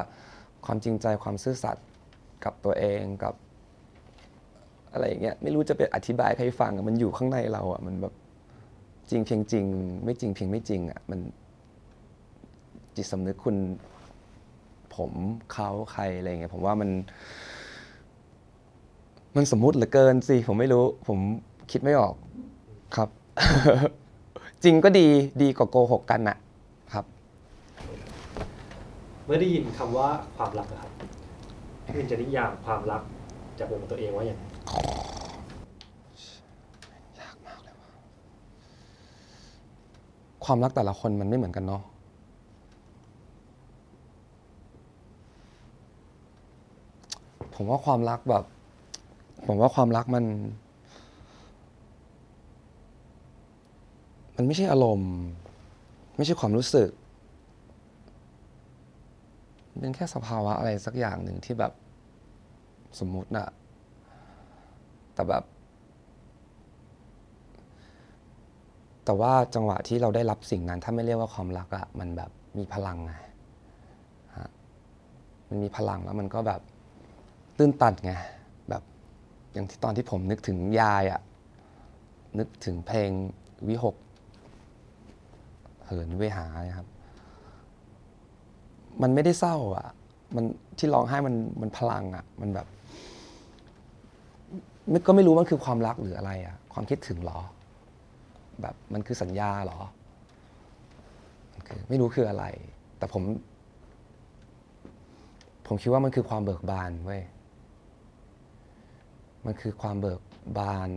[0.65, 1.85] ความจริงใจความซื่อสัตย์
[2.43, 3.33] กับตัวเองกับ
[4.93, 8.13] อะไรอย่างเงี้ยไม่รู้จะไปอธิบายใครฟังมันอยู่ข้างในเราอะมันแบบ
[9.09, 9.65] จริงเพียงจริง
[10.03, 11.19] ไม่จริงเพียงไม่จริงอะมัน
[12.95, 13.55] จิตสำนึกคุณ
[14.95, 15.11] ผม
[15.51, 16.89] เขาใครอะไรเงี้ยผมว่ามัน
[19.35, 21.19] มันสมมุติเหลือเกินสิผมไม่รู้ ผม
[21.71, 22.13] คิดไม่ออก
[22.95, 23.09] ครับ
[24.63, 25.07] จริงก็ดี
[25.41, 26.37] ดีกว่าโกหกกันน่ะ
[26.93, 27.05] ครับ
[29.25, 30.07] เมื่อได้ยินคำว่า
[30.37, 30.91] ความรักนะครับ
[31.85, 33.01] พี่วินจะนิยามความรัก
[33.59, 34.43] จากมุมของตัวเองว่าอย่างไร
[40.45, 41.83] ความรักแต่ละคนมันไม่เหมือนกันเนาะ
[47.53, 48.43] ผมว่าความรักแบบ
[49.51, 50.25] ผมว่าความรักมัน
[54.35, 55.13] มันไม่ใช่อารมณ์
[56.17, 56.89] ไม่ใช่ความรู้สึก
[59.69, 61.73] มันเป็นแค่สภาวะอะไรสักอย่างหนึ่งที่แบบ
[62.99, 63.47] สมมุติน่ะ
[65.13, 65.43] แต่แบบ
[69.05, 73.13] แต่ว่าจังหวะที่เราได้รับสิ่งนั้น ถ้าไม่เรียกว่าความรักอะมันแบบมีพลังไง
[74.37, 74.49] ฮะ
[75.49, 76.61] มันมีพลังแล้วมันก็แบบ
[77.57, 78.13] ตื้นตันไง
[79.53, 81.21] อย่างที่ตอนที่ผมนึกถึงยายอะ
[82.39, 83.09] นึกถึงเพลง
[83.67, 83.95] วิหก
[85.85, 86.87] เหินเวหานะครับ
[89.01, 89.87] มันไม่ได้เศร้าอะ
[90.35, 90.45] มัน
[90.77, 92.67] ที่ร้องไห้มันมันพลังอะมันแบบ
[95.07, 97.39] ก็ไม่รู้มันคือความรักหรืออะไรอะความคิดถึงหรอ
[98.61, 99.79] แบบมันคือสัญญาหรอ
[101.89, 102.45] ไม่รู้คืออะไร
[102.97, 103.23] แต่ผม
[105.67, 107.21] ผมคิดว่ามันคือความเบิกบานเว้ย
[109.45, 110.21] มันคือความเบิก
[110.57, 110.89] บาน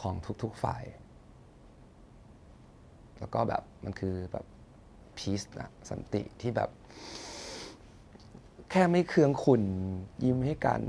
[0.00, 0.84] ของทุกๆฝ่าย
[3.18, 4.44] แล้วก็แบบมันคือแบบ
[5.16, 6.70] พีซนะสันติที่แบบ
[8.70, 9.62] แค่ไม่เคืองขุน
[10.24, 10.82] ยิ้มให้กัน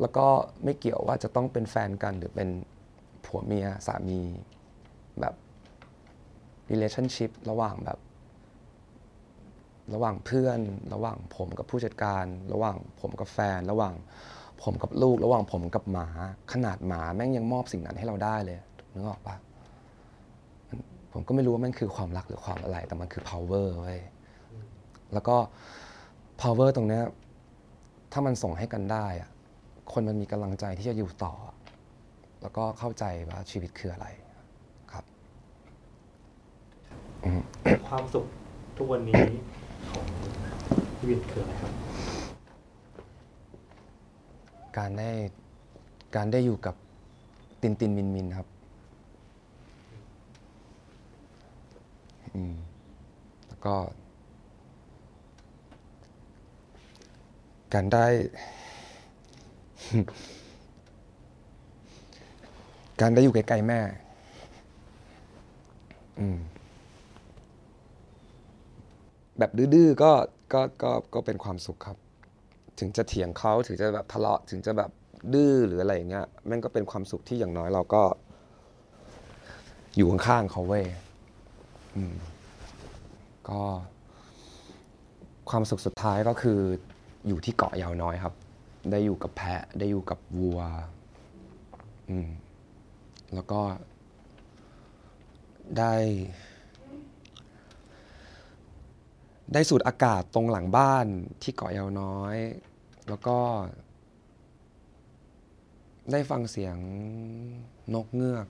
[0.00, 0.26] แล้วก็
[0.64, 2.48] ไม่เกี่ยวว่าจะต้องเป็นแฟนกันหรือเป็น
[3.24, 4.20] ผัวเมียสามี
[5.20, 5.34] แบบ
[6.70, 7.98] relationship ระหว่างแบบ
[9.94, 10.60] ระหว่างเพื่อน
[10.94, 13.94] ระหว่างผมกับผู้จัดการ ระหว่างผมกับแฟน ระหว่าง
[14.62, 16.06] ผมกับลูกระหว่างผมกับหมา
[16.52, 18.58] ขนาดหมาแม่งยังมอบสิ่งนั้นให้เราได้เลย
[18.94, 19.36] นึกออกปะ
[21.12, 24.00] ผมก็ไม่รู้ว่ามันคือความรักหรือความอะไร แต่มันคือ power เว้ย
[25.12, 25.36] แล้วก็
[26.42, 27.02] power ตรงเนี้ย
[28.12, 29.30] ถ้ามันส่งให้กันได้อะ
[29.92, 31.34] คนมันมีกำลังใจที่จะอยู่ต่อ
[32.42, 34.06] แล้วก็เข้าใจว่าชีวิตคืออะไร
[34.92, 35.04] ครับ
[37.88, 38.26] ความสุข
[38.76, 39.22] ทุกวันนี้
[39.90, 40.06] ของ
[40.96, 41.72] พี่วินคืออะไรครับ
[44.78, 45.10] การได้
[46.16, 46.74] การได้อยู่กับ
[47.60, 48.46] ตินตินมินมินครับ
[52.34, 52.54] อืม
[53.46, 53.74] แล้วก็
[57.74, 58.06] การได้
[63.00, 63.80] การได้อยู่ใกล้ๆแม่
[66.20, 66.38] อืม
[69.38, 70.12] แบบดื้อๆก็
[70.52, 71.96] ก็ก็ก็เป็นความสุขครับ
[72.78, 74.90] ถึงจะเถียงเขาถึงจะแบบทะเลาะถึงจะแบบ
[75.34, 78.02] ดื้อหรืออะไรอย่างเงี้ยแม่งก็เป็นความสุขที่อย่างน้อยเราก็
[79.96, 80.84] อยู่ข้างๆเขาเว้ย
[81.96, 82.14] อืม
[83.48, 83.62] ก็
[85.50, 86.60] ความสุขสุดท้ายก็คือ
[87.28, 88.34] อยู่ที่เกาะยาวน้อยครับ
[88.90, 90.60] ได้อยู่กับแพะ ได้อยู่กับวัว
[92.10, 92.28] อืม
[93.34, 93.60] แล้วก็
[95.78, 95.94] ได้
[99.52, 101.06] ได้สูดอากาศตรงหลังบ้าน
[101.42, 102.36] ที่เกาะยาวน้อย
[103.08, 103.38] แล้วก็
[106.10, 106.76] ได้ฟังเสียง
[107.94, 108.46] นกเงือก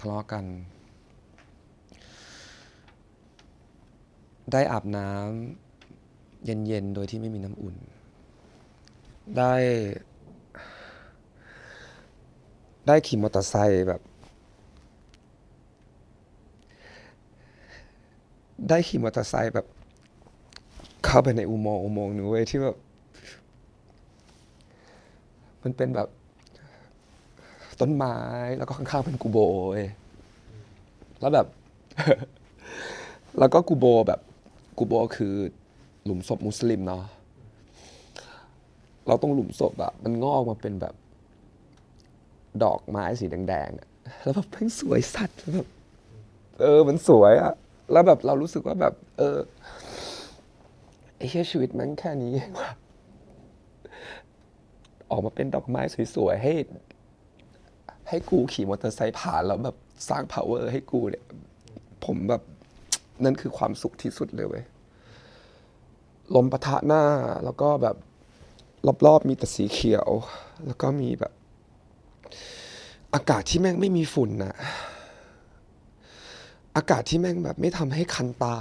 [0.00, 0.44] ทะเลาะกัน
[4.52, 7.76] ได้อาบน้ำเย็นๆ โดยที่ไม่มีน้ำอุ่น
[9.38, 9.54] ได้
[12.86, 14.02] ได้ขี่มอเตอร์ไซค์แบบ
[18.68, 19.66] ได้ขี่มอเตอร์ไซค์แบบ
[21.04, 22.76] เข้าไปในอุโมงค์อุโมงค์หนึ่งเว้ยที่แบบ
[25.62, 26.08] มันเป็นแบบ
[27.80, 28.16] ต้นไม้
[28.58, 29.38] แล้วก็ข้างๆเป็นกูโบ
[29.70, 29.86] เว้ย
[31.20, 31.46] แล้วแบบ
[33.38, 34.20] แล้วก็กูโบแบบ
[34.78, 35.34] กูโบคือ
[36.04, 37.04] หลุมศพมุสลิมเนาะ
[39.06, 40.94] เราต้องหลุมศพอะมันงอกมาเป็นแบบ
[42.62, 43.88] ดอกไม้สีแดงๆอะ
[44.22, 45.68] แล้วแบบเพิ่งสวยสัตว์แบบ
[46.60, 47.52] เออ มันสวยอะ
[47.92, 49.36] แล้วแบบเรารู้สึกว่าแบบ เออ
[51.30, 52.70] เชี่ยชีวิตแมันแค่นี้องว่ะ
[55.10, 55.82] ออกมาเป็นดอกไม้
[56.14, 56.54] สวยๆ ให้
[58.08, 59.76] ให้กูขี่มอเตอร์ไซค์ผ่านแล้วแบบ
[60.08, 61.24] สร้าง power ให้กูเนี่ย
[62.04, 62.42] ผมแบบ
[63.24, 64.64] นั่นคือความสุขที่สุดเลยเว้ย
[66.34, 67.02] ลมปะทะหน้า
[67.44, 67.96] แล้วก็แบบ
[69.06, 70.08] รอบๆ มีแต่สีเขียว
[70.66, 71.32] แล้วก็มีแบบ
[73.14, 74.54] อากาศที่แม่งไม่มีฝุ่นนะ
[76.76, 78.56] อากาศที่แม่งแบบไม่ทำให้คันตา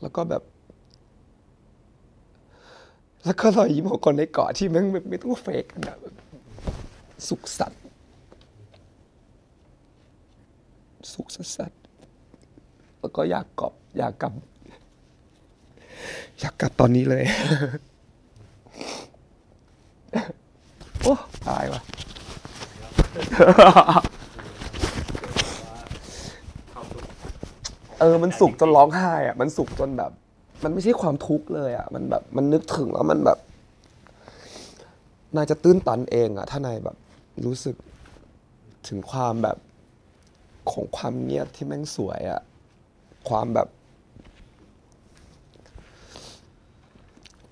[0.00, 0.42] แล้วก็แบบ
[3.24, 5.96] แล้วก็รอยยิ้มของคนในเกาะที่แม่งไม่ต้องเฟกนะ
[7.28, 7.82] สุขสันต์
[11.12, 11.80] สุขสันต์
[13.00, 14.32] แล้วก็อยากกลับอยากกลับ
[16.40, 17.24] อยากกลับตอนนี้เลย
[21.02, 21.14] โอ้
[21.48, 21.80] ตายว่ะ
[28.00, 30.12] เออ มันสุขจนร้องไห้อะมันสุขจนแบบ
[30.64, 33.38] มันไม่ใช่ความทุกข์เลยอะมันแบบมันนึกถึงแล้วมันแบบ
[35.36, 36.96] นายจะตื้นตันเองอะถ้านายแบบ
[37.46, 37.76] รู้สึก
[38.88, 39.58] ถึงความแบบ
[40.70, 42.40] ของความเงียบที่แม่งสวยอะ
[43.28, 43.68] ความแบบ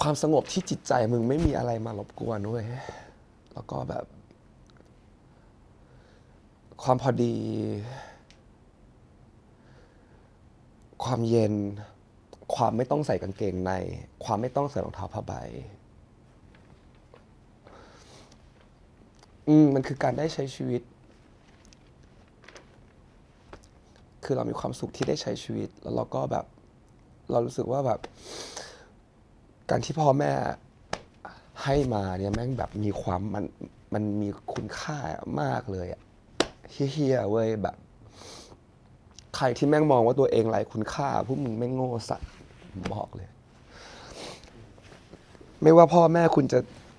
[0.00, 2.64] ความสงบที่จิตใจมึงไม่มีอะไรมารบกวนเว้ย
[3.52, 4.04] แล้วก็แบบ
[6.82, 7.34] ความพอดี
[11.04, 11.54] ความเย็น
[12.54, 13.72] ความไม่ต้องใส่กางเกงใน
[14.24, 15.32] ความไม่ต้องใส่รองเท้าผ้าใบ
[19.48, 20.82] อืมมันคือการได้ใช้ชีวิต
[24.24, 26.44] คือเรามีความสุขที่ได้ใช้ชีวิต แล้วเราก็แบบ
[27.30, 28.00] เรารู้สึกว่าแบบ
[29.70, 30.32] การที่พ่อแม่
[31.64, 33.44] ให้มาเนี่ยแม่งแบบมีความมัน
[33.94, 34.98] มันมีคุณค่า
[35.40, 36.00] มากเลยอะ
[36.70, 37.76] เฮียเว้ยแบบ
[39.36, 42.30] ใครที่แม่งมองว่าตัวเองไร้คุณค่าพวกมึงแม่งโง่สัตว์
[42.72, 43.28] ผมบอกเลย
[45.62, 46.58] ไม่ว่าพ่อแม่คุณจะ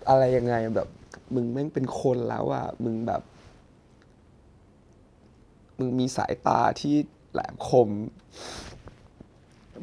[0.09, 0.89] อะไรยังไงแบบ
[1.35, 3.21] มึงแม่งเป็นคนแล้วอะมึงแบบ
[5.79, 6.95] มึงมีสายตาที่
[7.31, 7.89] แหลมคม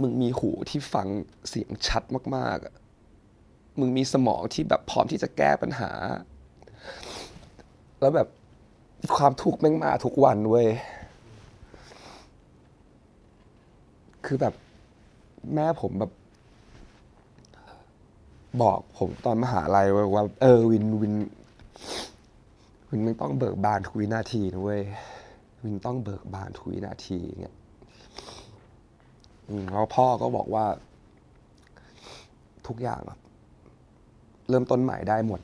[0.02, 1.06] มึงมีหูที่ฟัง
[1.48, 2.02] เสียงชัด
[2.36, 5.90] มากๆ มึงมีสมองที่แบบพร้อมที่จะแก้ปัญหา
[8.00, 8.28] แล้วแบบ
[9.16, 10.68] ความทุกข์แม่งมาทุกวันเว้ย
[14.26, 14.54] คือแบบ
[15.54, 16.12] แม่ผมแบบ
[18.62, 21.14] บอกผมตอนมหาลัยว่า เออวินวิน
[22.90, 24.82] วินมึงต้องเบิกบานทุกวินาทีนะเว้ย
[25.64, 27.56] วินต้องเบิกบานทุกวินาทีเงี้ย
[29.72, 30.64] แล้วพ่อก็บอกว่า
[32.66, 33.00] ทุกอย่าง
[34.48, 35.40] เริ่มต้นใหม่ได้หมด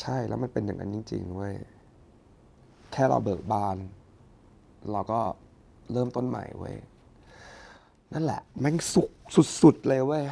[0.00, 1.54] ใช่แล้วมันเป็นอย่างนั้นจริงๆเว้ย
[2.92, 3.76] แค่เราเบิกบาน
[4.92, 5.20] เราก็
[5.92, 6.76] เริ่มต้นใหม่เว้ย
[8.12, 9.10] นั่นแหละ แม่งสุข
[9.62, 10.24] สุดๆเลยเว้ย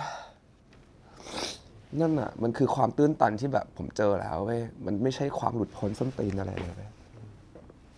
[2.01, 6.91] นั่นอะ มันคือความตื้นตันที่แบบผมเจอแล้วเว้ย มันไม่ใช่ความหลุดพ้นส้นตีนอะไรเลยเว้ย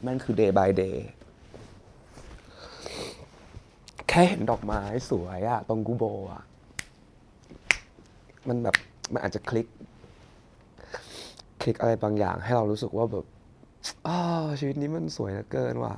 [0.02, 0.98] แม่งคือ day by day
[4.08, 6.42] แค่เห็นดอกไม้สวยอะตรงกูโบอะ
[8.48, 8.76] มันแบบ
[9.12, 9.66] มันอาจจะคลิก
[11.60, 13.26] คลิกอะไรบางอย่างให้เรารู้สึกว่าแบบ
[14.06, 15.94] อ้าวชีวิตนี้มันสวยเหลือเกินว่ะ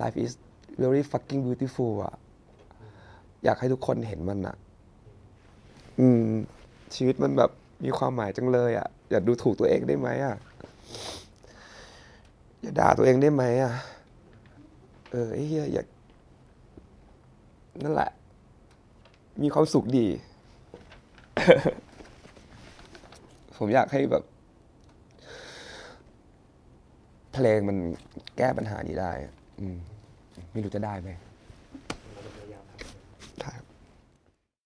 [0.00, 0.32] life is
[0.82, 2.14] very fucking beautiful อะ
[3.44, 4.56] อยากให้ทุกคนเห็นมันอะ
[6.00, 6.22] อืม
[6.94, 7.50] ชีวิตมันแบบ
[7.84, 10.36] มีความหมายจังเลยอะอย่าดูถูกตัวเองได้ไหมอะ
[12.60, 13.74] อย่าด่าตัวเองได้ไหมอะ
[15.10, 15.86] เออไอ้เหี้ยอยาก
[17.82, 18.10] นั่นแหละ
[19.42, 20.06] มีความสุขดี
[23.56, 24.24] ผมอยากให้แบบ
[27.32, 27.76] เพลงมัน
[28.36, 29.12] แก้ปัญหานี้ได้
[29.60, 29.78] อืม
[30.56, 31.10] ไม่รู้จะได้ไหม